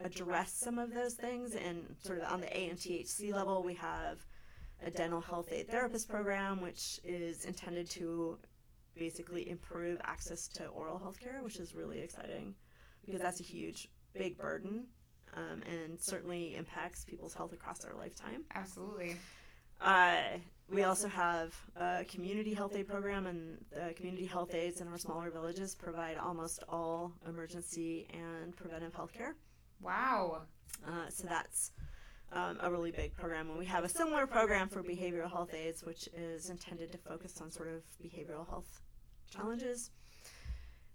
address 0.00 0.52
some 0.52 0.78
of 0.78 0.94
those 0.94 1.14
things. 1.14 1.54
And 1.54 1.96
sort 2.02 2.20
of 2.20 2.32
on 2.32 2.40
the 2.40 2.46
ANTHC 2.46 3.32
level, 3.32 3.62
we 3.62 3.74
have 3.74 4.18
a 4.84 4.90
dental 4.90 5.20
health 5.20 5.52
aide 5.52 5.68
therapist 5.68 6.08
program, 6.08 6.60
which 6.60 7.00
is 7.04 7.44
intended 7.44 7.90
to 7.90 8.38
basically 8.98 9.48
improve 9.48 10.00
access 10.04 10.48
to 10.48 10.66
oral 10.66 10.98
health 10.98 11.18
care, 11.20 11.40
which 11.42 11.58
is 11.58 11.74
really 11.74 12.00
exciting 12.00 12.54
because 13.04 13.20
that's 13.20 13.40
a 13.40 13.44
huge, 13.44 13.88
big 14.14 14.36
burden 14.36 14.84
um, 15.34 15.62
and 15.62 16.00
certainly 16.00 16.54
impacts 16.56 17.04
people's 17.04 17.34
health 17.34 17.52
across 17.52 17.78
their 17.78 17.94
lifetime. 17.94 18.44
Absolutely. 18.54 19.16
Uh, 19.80 20.16
we 20.70 20.82
also 20.82 21.08
have 21.08 21.54
a 21.76 22.04
community 22.04 22.52
health 22.52 22.74
aide 22.76 22.88
program, 22.88 23.26
and 23.26 23.58
the 23.70 23.94
community 23.94 24.26
health 24.26 24.54
aides 24.54 24.80
in 24.80 24.88
our 24.88 24.98
smaller 24.98 25.30
villages 25.30 25.74
provide 25.74 26.18
almost 26.18 26.62
all 26.68 27.12
emergency 27.26 28.06
and 28.12 28.54
preventive 28.56 28.92
health 28.94 29.12
care. 29.12 29.34
Wow. 29.80 30.42
Uh, 30.86 31.08
so 31.08 31.26
that's 31.26 31.70
um, 32.32 32.58
a 32.60 32.70
really 32.70 32.90
big 32.90 33.14
program. 33.16 33.48
And 33.48 33.58
we 33.58 33.66
have 33.66 33.84
a 33.84 33.88
similar 33.88 34.26
program 34.26 34.68
for 34.68 34.82
behavioral 34.82 35.30
health 35.30 35.54
aides, 35.54 35.84
which 35.84 36.08
is 36.12 36.50
intended 36.50 36.92
to 36.92 36.98
focus 36.98 37.40
on 37.40 37.50
sort 37.50 37.68
of 37.68 37.82
behavioral 38.04 38.46
health 38.48 38.80
challenges. 39.30 39.90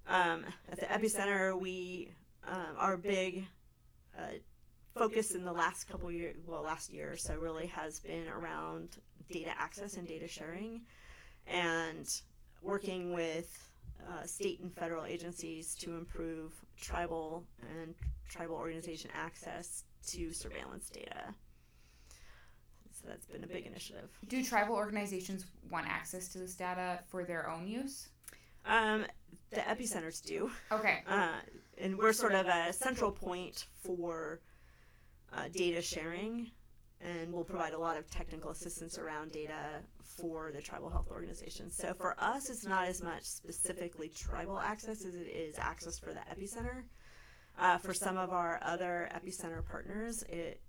Um, 0.08 0.46
at 0.72 0.80
the 0.80 0.86
epicenter, 0.86 1.60
we 1.60 2.12
um, 2.48 2.76
our 2.78 2.98
big 2.98 3.46
uh, 4.18 4.38
focus 4.94 5.32
in 5.32 5.44
the 5.44 5.54
last 5.54 5.86
couple 5.86 6.12
years, 6.12 6.36
well, 6.46 6.62
last 6.62 6.92
year 6.92 7.14
or 7.14 7.18
so, 7.18 7.36
really 7.36 7.68
has 7.68 8.00
been 8.00 8.28
around 8.28 8.98
data 9.32 9.52
access 9.58 9.96
and 9.96 10.08
data 10.08 10.28
sharing, 10.28 10.82
and 11.48 12.22
working 12.62 13.14
with 13.14 13.70
uh, 14.10 14.26
state 14.26 14.60
and 14.60 14.74
federal 14.74 15.06
agencies 15.06 15.76
to 15.76 15.96
improve 15.96 16.54
tribal 16.80 17.46
and 17.80 17.96
tribal 18.30 18.56
organization 18.56 19.10
access 19.16 19.86
to 20.06 20.34
surveillance 20.34 20.90
data. 20.90 21.34
So 22.92 23.08
that's 23.08 23.26
been 23.26 23.44
a 23.44 23.48
big 23.48 23.66
initiative. 23.66 24.10
Do 24.28 24.44
tribal 24.44 24.76
organizations 24.76 25.46
want 25.72 25.88
access 25.88 26.28
to 26.30 26.38
this 26.38 26.56
data 26.56 27.00
for 27.08 27.24
their 27.24 27.50
own 27.50 27.68
use? 27.68 28.10
Um, 28.66 29.06
the 29.52 29.62
epicenters 29.62 30.24
do. 30.24 30.50
Okay. 30.72 31.00
Uh, 31.08 31.40
and 31.78 31.98
we're 31.98 32.14
sort 32.14 32.34
of 32.34 32.48
a 32.48 32.74
central 32.74 33.12
point 33.12 33.66
for 33.84 34.40
uh, 35.36 35.48
data 35.52 35.82
sharing, 35.82 36.52
and 37.02 37.32
we'll 37.32 37.44
provide 37.44 37.74
a 37.74 37.78
lot 37.78 37.98
of 37.98 38.10
technical 38.10 38.52
assistance 38.52 38.98
around 38.98 39.32
data 39.32 39.82
for 40.02 40.52
the 40.52 40.62
tribal 40.62 40.90
health 40.90 41.08
organizations. 41.10 41.76
So 41.76 41.94
for 41.94 42.16
us, 42.20 42.50
it's 42.50 42.66
not 42.66 42.88
as 42.88 43.02
much 43.02 43.24
specifically 43.24 44.10
tribal 44.10 44.60
access 44.60 45.06
as 45.06 45.16
it 45.16 45.28
is 45.28 45.58
access 45.58 46.00
for 46.00 46.14
the 46.14 46.22
epicenter. 46.32 46.84
Uh, 47.60 47.78
for 47.78 47.94
some 47.94 48.18
of 48.18 48.32
our 48.32 48.60
other 48.64 49.10
epicenter 49.14 49.64
partners, 49.66 50.24
it 50.24 50.60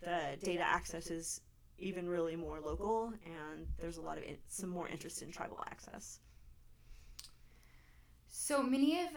the 0.00 0.36
data 0.42 0.62
access 0.66 1.10
is 1.10 1.42
even 1.78 2.08
really 2.08 2.36
more 2.36 2.60
local, 2.60 3.12
and 3.26 3.66
there's 3.78 3.98
a 3.98 4.00
lot 4.00 4.16
of 4.16 4.24
in, 4.24 4.36
some 4.48 4.70
more 4.70 4.88
interest 4.88 5.20
in 5.20 5.30
tribal 5.30 5.58
access. 5.70 6.20
So 8.30 8.62
many 8.62 9.00
of 9.00 9.08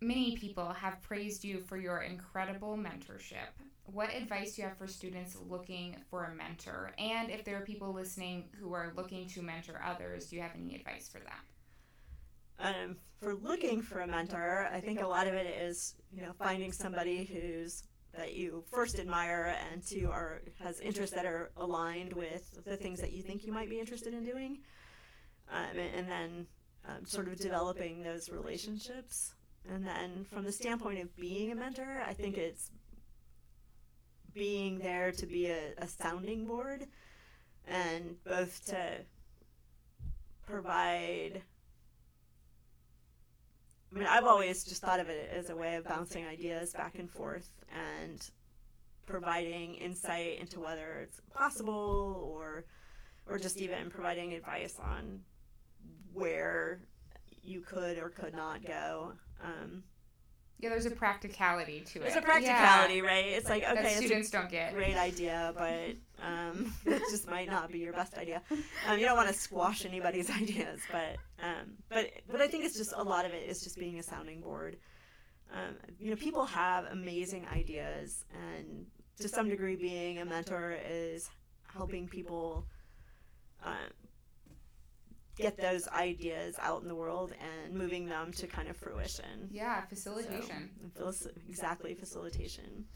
many 0.00 0.36
people 0.36 0.72
have 0.72 1.00
praised 1.00 1.44
you 1.44 1.60
for 1.60 1.76
your 1.76 2.02
incredible 2.02 2.76
mentorship. 2.76 3.54
What 3.84 4.12
advice 4.12 4.56
do 4.56 4.62
you 4.62 4.68
have 4.68 4.76
for 4.76 4.88
students 4.88 5.36
looking 5.48 5.96
for 6.10 6.24
a 6.24 6.34
mentor? 6.34 6.92
And 6.98 7.30
if 7.30 7.44
there 7.44 7.56
are 7.56 7.64
people 7.64 7.92
listening 7.92 8.48
who 8.58 8.72
are 8.72 8.92
looking 8.96 9.28
to 9.28 9.42
mentor 9.42 9.80
others, 9.84 10.26
do 10.26 10.36
you 10.36 10.42
have 10.42 10.50
any 10.56 10.74
advice 10.74 11.08
for 11.08 11.20
them? 11.20 11.38
Um, 12.58 12.96
for 13.20 13.34
looking 13.34 13.82
for 13.82 14.00
a 14.00 14.06
mentor, 14.06 14.68
I 14.72 14.80
think 14.80 15.00
a 15.00 15.06
lot 15.06 15.28
of 15.28 15.34
it 15.34 15.46
is 15.46 15.94
you 16.12 16.22
know 16.22 16.32
finding 16.38 16.72
somebody 16.72 17.24
who's 17.24 17.84
that 18.16 18.34
you 18.34 18.64
first 18.72 18.98
admire 18.98 19.54
and 19.70 19.86
two 19.86 20.08
are 20.10 20.42
has 20.58 20.80
interests 20.80 21.14
that 21.14 21.26
are 21.26 21.50
aligned 21.56 22.14
with 22.14 22.64
the 22.64 22.76
things 22.76 23.00
that 23.00 23.12
you 23.12 23.22
think 23.22 23.44
you 23.44 23.52
might 23.52 23.70
be 23.70 23.78
interested 23.78 24.14
in 24.14 24.24
doing, 24.24 24.58
um, 25.52 25.78
and 25.78 26.08
then 26.08 26.46
um, 26.88 27.04
sort 27.04 27.28
of 27.28 27.36
developing 27.38 28.02
those 28.02 28.30
relationships. 28.30 29.34
And 29.68 29.84
then 29.86 30.26
from 30.30 30.44
the 30.44 30.52
standpoint 30.52 31.00
of 31.00 31.16
being 31.16 31.50
a 31.50 31.54
mentor, 31.54 32.02
I 32.06 32.12
think 32.12 32.36
it's 32.36 32.70
being 34.32 34.78
there 34.78 35.12
to 35.12 35.26
be 35.26 35.46
a, 35.46 35.72
a 35.78 35.88
sounding 35.88 36.46
board 36.46 36.86
and 37.66 38.16
both 38.24 38.64
to 38.66 38.98
provide 40.46 41.42
I 43.92 43.98
mean, 43.98 44.08
I've 44.08 44.24
always 44.24 44.64
just 44.64 44.82
thought 44.82 45.00
of 45.00 45.08
it 45.08 45.30
as 45.32 45.48
a 45.48 45.56
way 45.56 45.76
of 45.76 45.84
bouncing 45.84 46.26
ideas 46.26 46.72
back 46.74 46.98
and 46.98 47.10
forth 47.10 47.48
and 47.72 48.20
providing 49.06 49.74
insight 49.76 50.38
into 50.38 50.60
whether 50.60 51.00
it's 51.02 51.20
possible 51.32 52.30
or 52.30 52.64
or 53.28 53.38
just 53.38 53.56
even 53.58 53.90
providing 53.90 54.34
advice 54.34 54.78
on 54.82 55.20
where 56.16 56.80
you 57.42 57.60
could 57.60 57.98
or 57.98 58.08
could 58.08 58.34
not 58.34 58.64
go. 58.64 59.12
Um, 59.42 59.82
yeah, 60.58 60.70
there's 60.70 60.86
a 60.86 60.90
practicality 60.90 61.80
to 61.80 61.98
it. 61.98 62.02
There's 62.02 62.16
a 62.16 62.22
practicality, 62.22 62.94
yeah. 62.94 63.00
right? 63.00 63.26
It's 63.26 63.48
like 63.48 63.62
okay, 63.62 63.82
that 63.82 63.92
students 63.92 64.30
don't 64.30 64.50
get. 64.50 64.72
Great 64.72 64.96
idea, 64.96 65.52
but 65.56 65.96
um, 66.24 66.72
it 66.86 67.02
just 67.10 67.28
might 67.28 67.50
not 67.50 67.70
be 67.70 67.78
your 67.78 67.92
best 67.92 68.16
idea. 68.16 68.40
Um, 68.88 68.98
you 68.98 69.04
don't 69.04 69.16
want 69.16 69.28
to 69.28 69.34
squash 69.34 69.84
anybody's 69.84 70.30
ideas, 70.42 70.80
but 70.90 71.16
um, 71.42 71.74
but 71.90 72.10
but 72.30 72.40
I 72.40 72.48
think 72.48 72.64
it's 72.64 72.76
just 72.76 72.94
a 72.96 73.02
lot 73.02 73.26
of 73.26 73.32
it 73.32 73.48
is 73.48 73.62
just 73.62 73.78
being 73.78 73.98
a 73.98 74.02
sounding 74.02 74.40
board. 74.40 74.78
Um, 75.52 75.76
you 76.00 76.10
know, 76.10 76.16
people 76.16 76.46
have 76.46 76.86
amazing 76.86 77.46
ideas, 77.52 78.24
and 78.32 78.86
to 79.20 79.28
some 79.28 79.50
degree, 79.50 79.76
being 79.76 80.18
a 80.18 80.24
mentor 80.24 80.76
is 80.88 81.28
helping 81.66 82.08
people 82.08 82.64
uh, 83.62 83.74
get 85.36 85.56
those 85.56 85.86
ideas 85.88 86.56
out 86.60 86.82
in 86.82 86.88
the 86.88 86.94
world 86.94 87.32
and 87.40 87.74
moving 87.74 88.06
them 88.06 88.32
to 88.32 88.46
kind 88.46 88.68
of 88.68 88.76
fruition. 88.76 89.48
Yeah, 89.50 89.82
facilitation. 89.82 90.70
So, 90.96 91.12
exactly, 91.48 91.94
facilitation. 91.94 92.86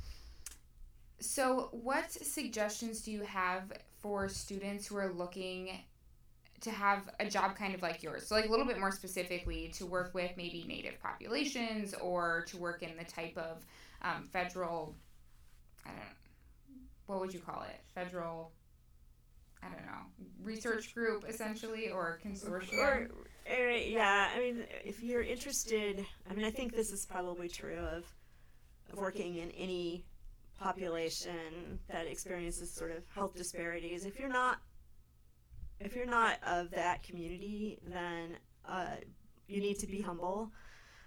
So, 1.20 1.68
what 1.72 2.10
suggestions 2.10 3.02
do 3.02 3.12
you 3.12 3.22
have 3.22 3.72
for 4.00 4.28
students 4.28 4.86
who 4.86 4.96
are 4.96 5.12
looking 5.12 5.78
to 6.62 6.70
have 6.70 7.10
a 7.20 7.28
job 7.28 7.56
kind 7.56 7.74
of 7.74 7.82
like 7.82 8.02
yours? 8.02 8.26
So, 8.26 8.34
like 8.34 8.46
a 8.46 8.50
little 8.50 8.66
bit 8.66 8.78
more 8.78 8.90
specifically, 8.90 9.70
to 9.76 9.84
work 9.84 10.14
with 10.14 10.30
maybe 10.38 10.64
native 10.66 10.98
populations 11.02 11.94
or 11.94 12.44
to 12.48 12.56
work 12.56 12.82
in 12.82 12.96
the 12.96 13.04
type 13.04 13.36
of 13.36 13.66
um, 14.00 14.28
federal, 14.32 14.96
I 15.84 15.90
don't 15.90 15.98
know, 15.98 16.04
what 17.06 17.20
would 17.20 17.34
you 17.34 17.40
call 17.40 17.64
it? 17.68 17.80
Federal, 17.94 18.52
I 19.62 19.68
don't 19.68 19.84
know, 19.86 20.06
research 20.42 20.94
group 20.94 21.24
essentially 21.28 21.90
or 21.90 22.18
consortium? 22.24 22.78
Or, 22.78 23.10
or, 23.50 23.70
yeah, 23.70 24.28
I 24.34 24.38
mean, 24.38 24.64
if 24.84 25.02
you're 25.02 25.22
interested, 25.22 26.04
I 26.30 26.34
mean, 26.34 26.44
I 26.44 26.50
think 26.50 26.74
this 26.74 26.92
is 26.92 27.04
probably 27.06 27.48
true 27.48 27.78
of, 27.78 28.04
of 28.90 28.98
working 28.98 29.36
in 29.36 29.50
any 29.50 30.04
population 30.58 31.78
that 31.88 32.06
experiences 32.06 32.70
sort 32.72 32.90
of 32.90 33.02
health 33.14 33.34
disparities. 33.34 34.04
If 34.04 34.18
you're 34.18 34.28
not 34.28 34.58
if 35.80 35.96
you're 35.96 36.06
not 36.06 36.36
of 36.46 36.70
that 36.72 37.02
community, 37.02 37.78
then 37.86 38.36
uh, 38.68 38.96
you 39.48 39.60
need 39.60 39.78
to 39.78 39.86
be 39.86 40.02
humble. 40.02 40.52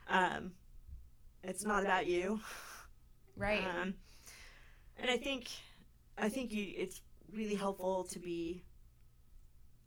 Um, 0.09 0.51
it's 1.43 1.63
not 1.63 1.83
about 1.83 2.07
you, 2.07 2.39
right? 3.37 3.63
Um, 3.63 3.93
and 4.97 5.11
I 5.11 5.17
think 5.17 5.47
I 6.17 6.29
think 6.29 6.51
you, 6.51 6.73
it's 6.75 7.01
really 7.33 7.55
helpful 7.55 8.03
to 8.05 8.19
be 8.19 8.63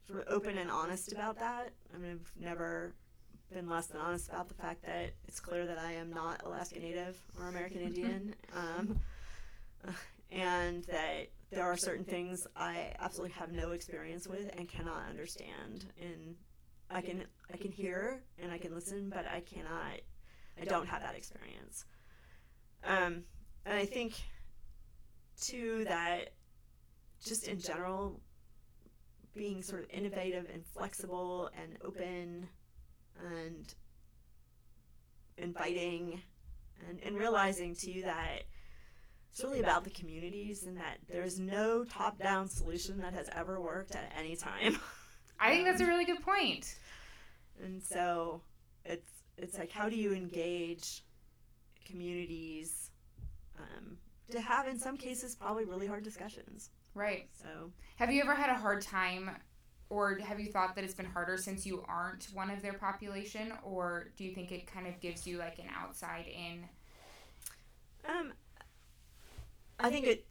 sort 0.06 0.20
of 0.20 0.32
open 0.32 0.58
and 0.58 0.70
honest 0.70 1.12
about 1.12 1.38
that. 1.38 1.72
I 1.94 1.98
mean, 1.98 2.12
I've 2.12 2.42
never 2.42 2.94
been 3.52 3.68
less 3.68 3.86
than 3.86 4.00
honest 4.00 4.28
about 4.28 4.48
the 4.48 4.54
fact 4.54 4.84
that 4.84 5.14
it's 5.26 5.40
clear 5.40 5.66
that 5.66 5.78
I 5.78 5.92
am 5.92 6.12
not 6.12 6.42
Alaska 6.44 6.78
Native 6.78 7.16
or 7.38 7.48
American 7.48 7.80
Indian. 7.80 8.34
Um, 8.56 8.98
and 10.32 10.82
that 10.84 11.28
there 11.50 11.64
are 11.64 11.76
certain 11.76 12.04
things 12.04 12.46
I 12.56 12.92
absolutely 12.98 13.34
have 13.34 13.52
no 13.52 13.70
experience 13.70 14.26
with 14.26 14.50
and 14.56 14.68
cannot 14.68 15.08
understand. 15.08 15.86
And 16.00 16.34
I 16.90 17.00
can 17.00 17.24
I 17.52 17.56
can 17.56 17.70
hear 17.70 18.22
and 18.42 18.50
I 18.50 18.58
can 18.58 18.74
listen, 18.74 19.10
but 19.10 19.26
I 19.26 19.40
cannot. 19.40 20.00
I 20.60 20.64
don't 20.64 20.86
have 20.88 21.02
that 21.02 21.14
experience. 21.14 21.84
Um, 22.82 23.24
and 23.64 23.78
I 23.78 23.84
think 23.84 24.14
too 25.40 25.84
that 25.84 26.30
just 27.24 27.48
in 27.48 27.58
general 27.58 28.20
being 29.34 29.62
sort 29.62 29.82
of 29.82 29.90
innovative 29.90 30.46
and 30.52 30.64
flexible 30.64 31.50
and 31.60 31.76
open 31.84 32.48
and 33.32 33.74
inviting 35.36 36.20
and, 36.88 37.00
and 37.02 37.16
realizing 37.16 37.74
too 37.74 38.02
that 38.02 38.42
it's 39.30 39.44
really 39.44 39.60
about 39.60 39.84
the 39.84 39.90
communities 39.90 40.64
and 40.64 40.76
that 40.78 40.96
there's 41.08 41.38
no 41.38 41.84
top 41.84 42.18
down 42.18 42.48
solution 42.48 42.98
that 43.00 43.12
has 43.12 43.28
ever 43.36 43.60
worked 43.60 43.94
at 43.94 44.10
any 44.18 44.34
time. 44.34 44.78
I 45.40 45.50
think 45.50 45.66
that's 45.66 45.82
a 45.82 45.86
really 45.86 46.06
good 46.06 46.22
point. 46.22 46.74
And 47.62 47.82
so 47.82 48.40
it's 48.84 49.10
it's 49.36 49.58
like 49.58 49.70
how 49.70 49.90
do 49.90 49.96
you 49.96 50.14
engage 50.14 51.04
communities 51.84 52.90
um, 53.58 53.98
to 54.30 54.40
have 54.40 54.66
in 54.66 54.78
some 54.78 54.96
cases 54.96 55.34
probably 55.34 55.64
really 55.64 55.86
hard 55.86 56.02
discussions. 56.02 56.70
Right. 56.96 57.28
So 57.42 57.72
have 57.96 58.10
you 58.10 58.22
ever 58.22 58.34
had 58.34 58.48
a 58.48 58.54
hard 58.54 58.80
time 58.80 59.30
or 59.90 60.18
have 60.18 60.40
you 60.40 60.50
thought 60.50 60.74
that 60.74 60.82
it's 60.82 60.94
been 60.94 61.04
harder 61.04 61.36
since 61.36 61.66
you 61.66 61.84
aren't 61.86 62.28
one 62.32 62.50
of 62.50 62.62
their 62.62 62.72
population 62.72 63.52
or 63.62 64.08
do 64.16 64.24
you 64.24 64.34
think 64.34 64.50
it 64.50 64.66
kind 64.66 64.86
of 64.86 64.98
gives 65.00 65.26
you 65.26 65.36
like 65.36 65.58
an 65.58 65.66
outside 65.78 66.24
in 66.26 66.64
um 68.08 68.32
I 69.78 69.90
think 69.90 70.06
it 70.06 70.26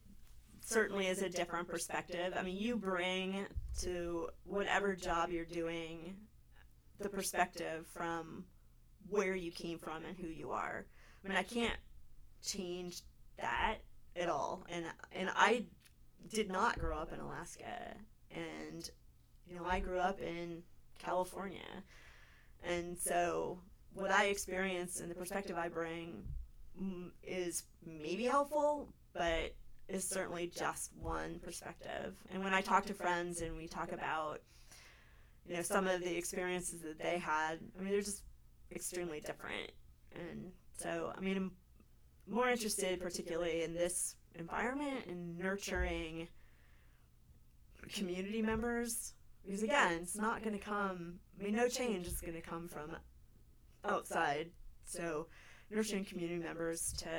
certainly 0.61 1.05
is 1.05 1.21
a 1.21 1.29
different 1.29 1.67
perspective. 1.67 2.33
I 2.35 2.41
mean, 2.41 2.57
you 2.57 2.75
bring 2.75 3.45
to 3.81 4.29
whatever 4.43 4.95
job 4.95 5.29
you're 5.29 5.45
doing 5.45 6.15
the 6.99 7.09
perspective 7.09 7.85
from 7.93 8.43
where 9.07 9.35
you 9.35 9.51
came 9.51 9.77
from 9.77 10.03
and 10.03 10.17
who 10.17 10.25
you 10.25 10.49
are. 10.49 10.87
I 11.23 11.27
mean, 11.27 11.37
I 11.37 11.43
can't 11.43 11.77
change 12.43 13.03
that 13.37 13.77
at 14.15 14.29
all. 14.29 14.65
And 14.67 14.85
and 15.11 15.29
I 15.35 15.65
did 16.31 16.49
not 16.49 16.79
grow 16.79 16.97
up 16.97 17.13
in 17.13 17.19
Alaska 17.19 17.95
and 18.31 18.89
you 19.47 19.55
know, 19.55 19.65
I 19.65 19.79
grew 19.79 19.99
up 19.99 20.21
in 20.21 20.63
California. 20.99 21.83
And 22.63 22.97
so 22.97 23.59
what 23.93 24.11
I 24.11 24.25
experience 24.25 24.99
and 24.99 25.09
the 25.09 25.15
perspective 25.15 25.57
I 25.57 25.69
bring 25.69 26.23
mm, 26.81 27.09
is 27.23 27.63
maybe 27.85 28.23
helpful, 28.23 28.89
but 29.13 29.53
is 29.87 30.07
certainly 30.07 30.47
just 30.47 30.91
one 30.99 31.39
perspective. 31.43 32.15
And 32.33 32.43
when 32.43 32.53
I 32.53 32.61
talk 32.61 32.85
to 32.85 32.93
friends 32.93 33.41
and 33.41 33.55
we 33.55 33.67
talk 33.67 33.91
about, 33.91 34.41
you 35.47 35.55
know, 35.55 35.61
some 35.61 35.87
of 35.87 36.01
the 36.01 36.17
experiences 36.17 36.81
that 36.81 36.97
they 36.97 37.19
had, 37.19 37.59
I 37.77 37.83
mean, 37.83 37.91
they're 37.91 38.01
just 38.01 38.23
extremely 38.71 39.19
different. 39.19 39.71
And 40.15 40.51
so, 40.75 41.13
I 41.15 41.21
mean, 41.21 41.37
I'm 41.37 41.51
more 42.27 42.49
interested 42.49 42.99
particularly 42.99 43.61
in 43.61 43.75
this 43.75 44.15
environment 44.37 45.05
and 45.07 45.37
nurturing 45.37 46.27
community 47.93 48.41
members 48.41 49.13
because 49.45 49.61
again 49.61 49.99
it's 50.01 50.15
not 50.15 50.41
going 50.43 50.57
to 50.57 50.63
come 50.63 51.19
i 51.39 51.43
mean 51.43 51.55
no 51.55 51.67
change 51.67 52.07
is 52.07 52.19
going 52.19 52.33
to 52.33 52.41
come 52.41 52.67
from 52.67 52.95
outside 53.83 54.49
so 54.85 55.27
nurturing 55.69 56.03
community 56.03 56.41
members 56.41 56.93
to 56.93 57.09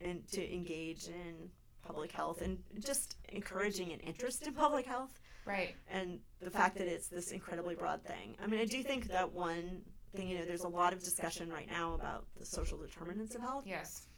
and 0.00 0.26
to 0.28 0.54
engage 0.54 1.08
in 1.08 1.48
public 1.86 2.12
health 2.12 2.42
and 2.42 2.58
just 2.84 3.16
encouraging 3.30 3.92
an 3.92 4.00
interest 4.00 4.46
in 4.46 4.52
public 4.52 4.86
health. 4.86 5.20
Right. 5.44 5.74
And 5.90 6.18
the 6.40 6.50
fact 6.50 6.76
that 6.78 6.88
it's 6.88 7.08
this 7.08 7.30
incredibly 7.30 7.76
broad 7.76 8.02
thing. 8.02 8.36
I 8.42 8.46
mean, 8.46 8.60
I 8.60 8.64
do 8.64 8.82
think 8.82 9.08
that 9.08 9.32
one 9.32 9.82
thing, 10.14 10.28
you 10.28 10.38
know, 10.38 10.44
there's 10.44 10.64
a 10.64 10.68
lot 10.68 10.92
of 10.92 11.02
discussion 11.02 11.50
right 11.50 11.68
now 11.70 11.94
about 11.94 12.24
the 12.38 12.44
social 12.44 12.78
determinants 12.78 13.34
of 13.34 13.42
health. 13.42 13.64
Yes. 13.66 14.08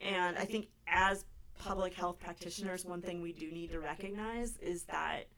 And 0.00 0.36
I 0.38 0.44
think 0.44 0.68
as 0.88 1.24
public 1.58 1.94
health 1.94 2.18
practitioners, 2.18 2.84
one 2.84 3.02
thing 3.02 3.22
we 3.22 3.32
do 3.32 3.50
need 3.50 3.70
to 3.70 3.80
recognize 3.80 4.56
is 4.58 4.84
that 4.84 5.28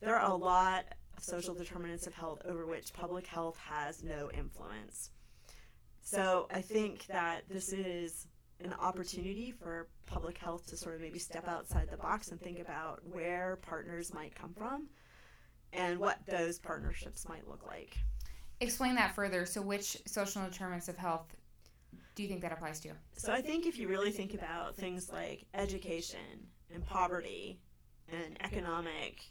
there 0.00 0.16
are 0.16 0.30
a 0.30 0.34
lot 0.34 0.84
of 1.16 1.24
social 1.24 1.54
determinants 1.54 2.06
of 2.06 2.14
health 2.14 2.40
over 2.44 2.66
which 2.66 2.92
public 2.92 3.26
health 3.26 3.58
has 3.58 4.02
no 4.02 4.30
influence. 4.32 5.10
So 6.02 6.48
I 6.50 6.60
think 6.60 7.06
that 7.06 7.42
this 7.48 7.72
is 7.72 8.26
an 8.64 8.74
opportunity 8.80 9.52
for 9.52 9.88
public 10.06 10.38
health 10.38 10.66
to 10.68 10.76
sort 10.76 10.94
of 10.94 11.00
maybe 11.00 11.18
step 11.18 11.46
outside 11.46 11.88
the 11.90 11.96
box 11.96 12.28
and 12.28 12.40
think 12.40 12.58
about 12.60 13.00
where 13.12 13.56
partners 13.62 14.12
might 14.14 14.34
come 14.34 14.54
from 14.54 14.88
and 15.72 15.98
what 15.98 16.18
those 16.26 16.58
partnerships 16.58 17.28
might 17.28 17.46
look 17.46 17.66
like. 17.66 17.96
Explain 18.60 18.94
that 18.96 19.14
further. 19.14 19.46
So, 19.46 19.62
which 19.62 19.98
social 20.06 20.42
determinants 20.42 20.88
of 20.88 20.96
health 20.96 21.36
do 22.18 22.24
you 22.24 22.28
think 22.28 22.42
that 22.42 22.50
applies 22.50 22.80
to? 22.80 22.88
So, 23.16 23.32
I 23.32 23.40
think 23.40 23.64
if 23.64 23.78
you 23.78 23.86
really 23.86 24.10
think 24.10 24.34
about 24.34 24.74
things 24.74 25.08
like 25.08 25.46
education 25.54 26.48
and 26.74 26.84
poverty 26.84 27.60
and 28.12 28.36
economic 28.40 29.22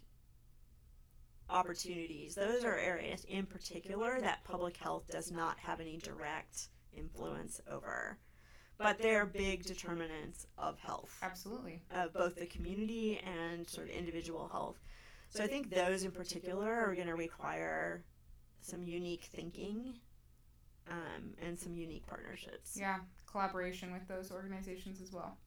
opportunities, 1.49 2.33
those 2.35 2.63
are 2.63 2.77
areas 2.77 3.25
in 3.25 3.45
particular 3.45 4.21
that 4.21 4.41
public 4.45 4.77
health 4.77 5.03
does 5.11 5.33
not 5.33 5.59
have 5.59 5.81
any 5.81 5.97
direct 5.97 6.69
influence 6.93 7.59
over 7.69 8.17
but 8.77 8.99
they're 8.99 9.25
big 9.25 9.65
determinants 9.65 10.45
of 10.55 10.77
health. 10.77 11.11
Absolutely. 11.23 11.81
Of 11.89 12.13
both 12.13 12.35
the 12.35 12.45
community 12.45 13.19
and 13.25 13.67
sort 13.67 13.89
of 13.89 13.95
individual 13.95 14.47
health. 14.51 14.77
So 15.29 15.43
I 15.43 15.47
think 15.47 15.71
those 15.71 16.03
in 16.03 16.11
particular 16.11 16.71
are 16.71 16.93
going 16.93 17.07
to 17.07 17.15
require 17.15 18.03
some 18.61 18.83
unique 18.83 19.23
thinking 19.23 19.95
um, 20.89 21.33
and 21.41 21.57
some 21.57 21.75
unique 21.75 22.05
partnerships. 22.07 22.77
Yeah, 22.79 22.97
collaboration 23.29 23.91
with 23.91 24.07
those 24.07 24.31
organizations 24.31 25.01
as 25.01 25.11
well. 25.11 25.37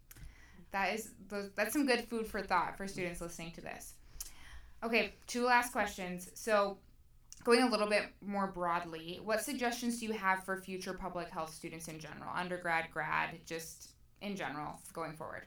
That 0.73 0.95
is 0.95 1.11
that's 1.57 1.73
some 1.73 1.87
good 1.87 2.05
food 2.05 2.27
for 2.27 2.43
thought 2.43 2.77
for 2.77 2.87
students 2.87 3.21
listening 3.21 3.53
to 3.53 3.61
this. 3.61 3.95
Okay, 4.83 5.15
two 5.27 5.45
last 5.45 5.73
questions. 5.73 6.31
So 6.35 6.79
going 7.45 7.63
a 7.63 7.69
little 7.69 7.89
bit 7.89 8.05
more 8.25 8.47
broadly, 8.47 9.21
what 9.23 9.43
suggestions 9.43 9.99
do 10.01 10.07
you 10.07 10.13
have 10.13 10.45
for 10.45 10.57
future 10.57 10.95
public 10.95 11.29
health 11.29 11.53
students 11.53 11.89
in 11.89 11.99
general, 11.99 12.31
undergrad, 12.35 12.87
grad, 12.93 13.31
just 13.47 13.91
in 14.21 14.37
general 14.37 14.81
going 14.93 15.15
forward? 15.15 15.47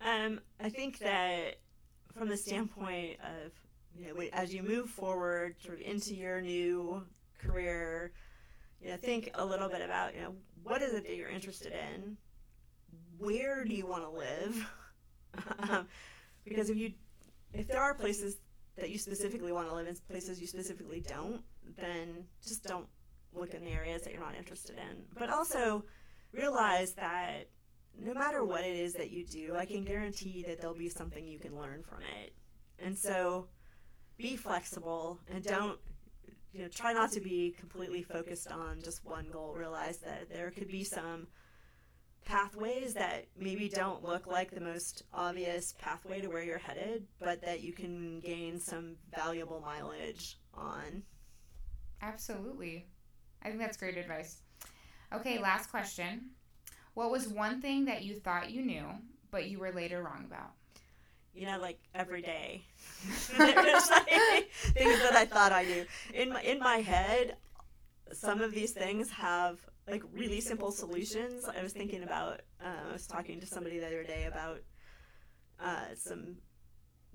Um, 0.00 0.40
I 0.60 0.68
think 0.68 0.98
that 1.00 1.60
from 2.16 2.28
the 2.28 2.36
standpoint 2.36 3.18
of 3.20 3.52
you 3.96 4.06
know, 4.06 4.20
as 4.32 4.54
you 4.54 4.62
move 4.62 4.88
forward 4.88 5.56
sort 5.64 5.80
of 5.80 5.86
into 5.86 6.14
your 6.14 6.40
new 6.40 7.02
career, 7.44 8.12
you 8.80 8.90
know, 8.90 8.96
think 8.96 9.30
a 9.34 9.44
little 9.44 9.68
bit 9.68 9.82
about, 9.82 10.14
you 10.14 10.20
know, 10.20 10.34
what 10.62 10.82
is 10.82 10.92
it 10.92 11.04
that 11.04 11.16
you're 11.16 11.28
interested 11.28 11.72
in? 11.72 12.16
Where 13.18 13.64
do 13.64 13.74
you 13.74 13.86
want 13.86 14.04
to 14.04 14.10
live? 14.10 14.70
um, 15.70 15.88
because 16.44 16.70
if 16.70 16.76
you, 16.76 16.92
if 17.52 17.68
there 17.68 17.80
are 17.80 17.94
places 17.94 18.36
that 18.76 18.90
you 18.90 18.98
specifically 18.98 19.52
want 19.52 19.68
to 19.68 19.74
live 19.74 19.86
in 19.86 19.96
places 20.08 20.40
you 20.40 20.46
specifically 20.46 21.00
don't, 21.06 21.42
then 21.76 22.24
just 22.42 22.64
don't 22.64 22.86
look 23.34 23.54
in 23.54 23.64
the 23.64 23.70
areas 23.70 24.02
that 24.02 24.12
you're 24.12 24.22
not 24.22 24.34
interested 24.36 24.76
in. 24.76 25.04
But 25.18 25.30
also 25.30 25.84
realize 26.32 26.94
that 26.94 27.48
no 27.98 28.14
matter 28.14 28.44
what 28.44 28.64
it 28.64 28.76
is 28.76 28.94
that 28.94 29.10
you 29.10 29.24
do, 29.24 29.54
I 29.56 29.66
can 29.66 29.84
guarantee 29.84 30.44
that 30.46 30.60
there'll 30.60 30.76
be 30.76 30.88
something 30.88 31.24
you 31.24 31.38
can 31.38 31.56
learn 31.58 31.82
from 31.82 31.98
it. 32.22 32.32
And 32.78 32.96
so 32.96 33.48
be 34.16 34.36
flexible 34.36 35.20
and 35.32 35.44
don't 35.44 35.78
you 36.52 36.62
know 36.62 36.68
try 36.68 36.92
not 36.92 37.12
to 37.12 37.20
be 37.20 37.54
completely 37.58 38.02
focused 38.02 38.50
on 38.50 38.80
just 38.82 39.04
one 39.04 39.26
goal. 39.32 39.54
Realize 39.54 39.98
that 39.98 40.28
there 40.30 40.50
could 40.50 40.68
be 40.68 40.84
some 40.84 41.26
pathways 42.24 42.94
that 42.94 43.26
maybe 43.36 43.68
don't 43.68 44.04
look 44.04 44.26
like 44.26 44.50
the 44.50 44.60
most 44.60 45.02
obvious 45.12 45.74
pathway 45.78 46.20
to 46.20 46.28
where 46.28 46.42
you're 46.42 46.58
headed, 46.58 47.06
but 47.18 47.40
that 47.42 47.62
you 47.62 47.72
can 47.72 48.20
gain 48.20 48.60
some 48.60 48.96
valuable 49.14 49.60
mileage 49.60 50.38
on. 50.54 51.02
Absolutely. 52.00 52.86
I 53.42 53.48
think 53.48 53.58
that's 53.58 53.76
great 53.76 53.96
advice. 53.96 54.42
Okay, 55.12 55.40
last 55.40 55.70
question. 55.70 56.30
What 56.94 57.10
was 57.10 57.28
one 57.28 57.60
thing 57.60 57.86
that 57.86 58.02
you 58.02 58.14
thought 58.14 58.50
you 58.50 58.62
knew, 58.62 58.86
but 59.30 59.48
you 59.48 59.58
were 59.58 59.72
later 59.72 60.02
wrong 60.02 60.24
about? 60.26 60.52
You 61.34 61.46
know, 61.46 61.58
like 61.58 61.78
every 61.94 62.22
day, 62.22 62.62
there's 63.36 63.90
like 63.90 64.50
things 64.50 64.98
that 65.00 65.14
I 65.14 65.24
thought 65.24 65.52
I 65.52 65.64
knew. 65.64 65.84
In 66.14 66.30
my 66.30 66.42
in 66.42 66.58
my 66.58 66.76
head, 66.76 67.36
some 68.12 68.40
of 68.40 68.52
these 68.52 68.72
things 68.72 69.10
have 69.10 69.58
like 69.88 70.02
really 70.12 70.40
simple 70.40 70.70
solutions. 70.70 71.44
I 71.46 71.62
was 71.62 71.72
thinking 71.72 72.02
about. 72.02 72.42
Uh, 72.62 72.90
I 72.90 72.92
was 72.92 73.06
talking 73.06 73.40
to 73.40 73.46
somebody 73.46 73.78
the 73.78 73.86
other 73.86 74.04
day 74.04 74.24
about 74.24 74.60
uh, 75.58 75.94
some 75.96 76.36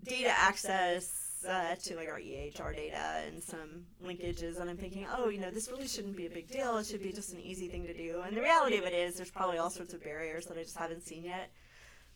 data 0.03 0.29
access 0.29 1.27
uh, 1.47 1.75
to 1.75 1.95
like 1.95 2.09
our 2.09 2.19
EHR 2.19 2.75
data 2.75 3.23
and 3.25 3.41
some 3.41 3.85
linkages, 4.03 4.59
and 4.59 4.69
I'm 4.69 4.77
thinking, 4.77 5.07
oh, 5.15 5.29
you 5.29 5.39
know, 5.39 5.51
this 5.51 5.69
really 5.69 5.87
shouldn't 5.87 6.15
be 6.15 6.25
a 6.25 6.29
big 6.29 6.49
deal. 6.49 6.77
It 6.77 6.85
should 6.85 7.03
be 7.03 7.11
just 7.11 7.33
an 7.33 7.39
easy 7.39 7.67
thing 7.67 7.85
to 7.85 7.93
do. 7.93 8.21
And 8.25 8.35
the 8.35 8.41
reality 8.41 8.77
of 8.77 8.85
it 8.85 8.93
is, 8.93 9.15
there's 9.15 9.31
probably 9.31 9.57
all 9.57 9.69
sorts 9.69 9.93
of 9.93 10.03
barriers 10.03 10.45
that 10.47 10.57
I 10.57 10.63
just 10.63 10.77
haven't 10.77 11.05
seen 11.05 11.23
yet. 11.23 11.51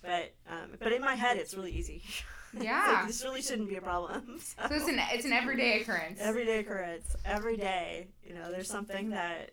But 0.02 0.34
um, 0.50 0.72
but 0.80 0.92
in 0.92 1.02
my 1.02 1.16
head, 1.16 1.38
it's 1.38 1.54
really 1.54 1.72
easy. 1.72 2.04
Yeah, 2.60 2.98
like, 2.98 3.08
this 3.08 3.24
really 3.24 3.42
shouldn't 3.42 3.70
be 3.70 3.78
a 3.78 3.82
problem. 3.82 4.38
So. 4.42 4.68
so, 4.68 4.76
it's 4.76 4.90
an 4.90 5.00
it's 5.14 5.24
an 5.24 5.32
everyday 5.32 5.80
occurrence. 5.80 6.20
Everyday 6.20 6.60
occurrence. 6.60 7.16
Every 7.24 7.56
day, 7.56 8.08
you 8.26 8.34
know, 8.34 8.52
there's 8.52 8.70
something 8.70 9.12
that 9.12 9.52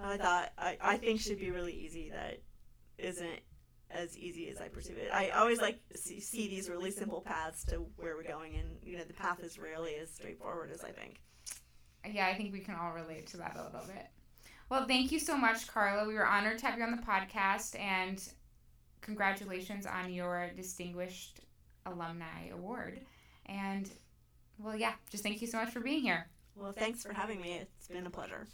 I 0.00 0.16
thought 0.16 0.50
I, 0.56 0.78
I 0.80 0.96
think 0.96 1.20
should 1.20 1.38
be 1.38 1.50
really 1.50 1.74
easy 1.74 2.08
that 2.10 2.40
isn't 2.96 3.40
as 3.90 4.16
easy 4.18 4.48
as 4.48 4.60
I 4.60 4.68
perceive 4.68 4.96
it. 4.96 5.10
I 5.12 5.30
always 5.30 5.60
like 5.60 5.80
see, 5.94 6.20
see 6.20 6.48
these 6.48 6.68
really 6.68 6.90
simple 6.90 7.20
paths 7.20 7.64
to 7.66 7.84
where 7.96 8.16
we're 8.16 8.22
going, 8.22 8.54
and 8.56 8.68
you 8.82 8.96
know 8.98 9.04
the 9.04 9.14
path 9.14 9.40
is 9.42 9.58
rarely 9.58 9.94
as 9.96 10.10
straightforward 10.10 10.70
as 10.72 10.82
I 10.82 10.90
think. 10.90 11.20
Yeah, 12.10 12.26
I 12.26 12.34
think 12.34 12.52
we 12.52 12.60
can 12.60 12.74
all 12.74 12.92
relate 12.92 13.26
to 13.28 13.38
that 13.38 13.56
a 13.56 13.64
little 13.64 13.86
bit. 13.86 14.06
Well, 14.68 14.86
thank 14.86 15.12
you 15.12 15.18
so 15.18 15.36
much, 15.36 15.66
Carla. 15.66 16.06
We 16.08 16.14
were 16.14 16.26
honored 16.26 16.58
to 16.58 16.66
have 16.66 16.78
you 16.78 16.84
on 16.84 16.90
the 16.90 17.02
podcast, 17.02 17.78
and 17.78 18.22
congratulations 19.04 19.86
on 19.86 20.12
your 20.12 20.50
distinguished 20.56 21.40
alumni 21.86 22.48
award. 22.52 23.00
And 23.46 23.88
well, 24.58 24.76
yeah, 24.76 24.94
just 25.10 25.22
thank 25.22 25.40
you 25.40 25.46
so 25.46 25.58
much 25.58 25.70
for 25.70 25.80
being 25.80 26.02
here. 26.02 26.26
Well, 26.56 26.72
thanks 26.72 27.02
for 27.02 27.12
having 27.12 27.40
me. 27.40 27.60
It's 27.60 27.88
been 27.88 28.06
a 28.06 28.10
pleasure. 28.10 28.46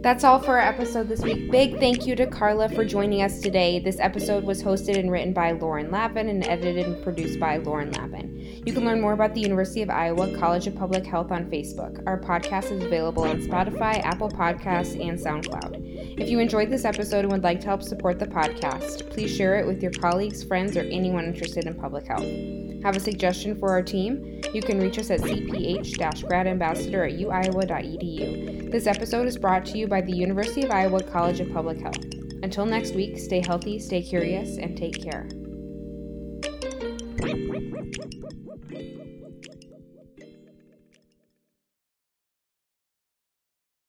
That's 0.00 0.22
all 0.22 0.38
for 0.38 0.52
our 0.52 0.60
episode 0.60 1.08
this 1.08 1.22
week. 1.22 1.50
Big 1.50 1.80
thank 1.80 2.06
you 2.06 2.14
to 2.14 2.26
Carla 2.26 2.68
for 2.68 2.84
joining 2.84 3.20
us 3.20 3.40
today. 3.40 3.80
This 3.80 3.98
episode 3.98 4.44
was 4.44 4.62
hosted 4.62 4.96
and 4.96 5.10
written 5.10 5.32
by 5.32 5.50
Lauren 5.50 5.90
Lavin 5.90 6.28
and 6.28 6.46
edited 6.46 6.86
and 6.86 7.02
produced 7.02 7.40
by 7.40 7.56
Lauren 7.56 7.90
Lavin. 7.90 8.62
You 8.64 8.72
can 8.72 8.84
learn 8.84 9.00
more 9.00 9.12
about 9.12 9.34
the 9.34 9.40
University 9.40 9.82
of 9.82 9.90
Iowa 9.90 10.32
College 10.36 10.68
of 10.68 10.76
Public 10.76 11.04
Health 11.04 11.32
on 11.32 11.50
Facebook. 11.50 12.00
Our 12.06 12.20
podcast 12.20 12.70
is 12.70 12.84
available 12.84 13.24
on 13.24 13.40
Spotify, 13.40 14.00
Apple 14.04 14.28
Podcasts, 14.28 14.94
and 15.04 15.18
SoundCloud. 15.18 16.20
If 16.20 16.28
you 16.28 16.38
enjoyed 16.38 16.70
this 16.70 16.84
episode 16.84 17.24
and 17.24 17.32
would 17.32 17.42
like 17.42 17.60
to 17.62 17.66
help 17.66 17.82
support 17.82 18.20
the 18.20 18.26
podcast, 18.26 19.10
please 19.10 19.34
share 19.34 19.58
it 19.58 19.66
with 19.66 19.82
your 19.82 19.92
colleagues, 19.92 20.44
friends, 20.44 20.76
or 20.76 20.82
anyone 20.82 21.24
interested 21.24 21.66
in 21.66 21.74
public 21.74 22.06
health. 22.06 22.67
Have 22.82 22.96
a 22.96 23.00
suggestion 23.00 23.58
for 23.58 23.70
our 23.70 23.82
team? 23.82 24.40
You 24.54 24.62
can 24.62 24.78
reach 24.80 24.98
us 24.98 25.10
at 25.10 25.20
cph-gradambassador 25.20 27.12
at 27.12 27.18
uiowa.edu. 27.18 28.70
This 28.70 28.86
episode 28.86 29.26
is 29.26 29.36
brought 29.36 29.66
to 29.66 29.78
you 29.78 29.88
by 29.88 30.00
the 30.00 30.12
University 30.12 30.64
of 30.64 30.70
Iowa 30.70 31.02
College 31.02 31.40
of 31.40 31.52
Public 31.52 31.80
Health. 31.80 32.04
Until 32.42 32.66
next 32.66 32.94
week, 32.94 33.18
stay 33.18 33.40
healthy, 33.44 33.80
stay 33.80 34.00
curious, 34.00 34.58
and 34.58 34.76
take 34.76 35.02
care. 35.02 35.28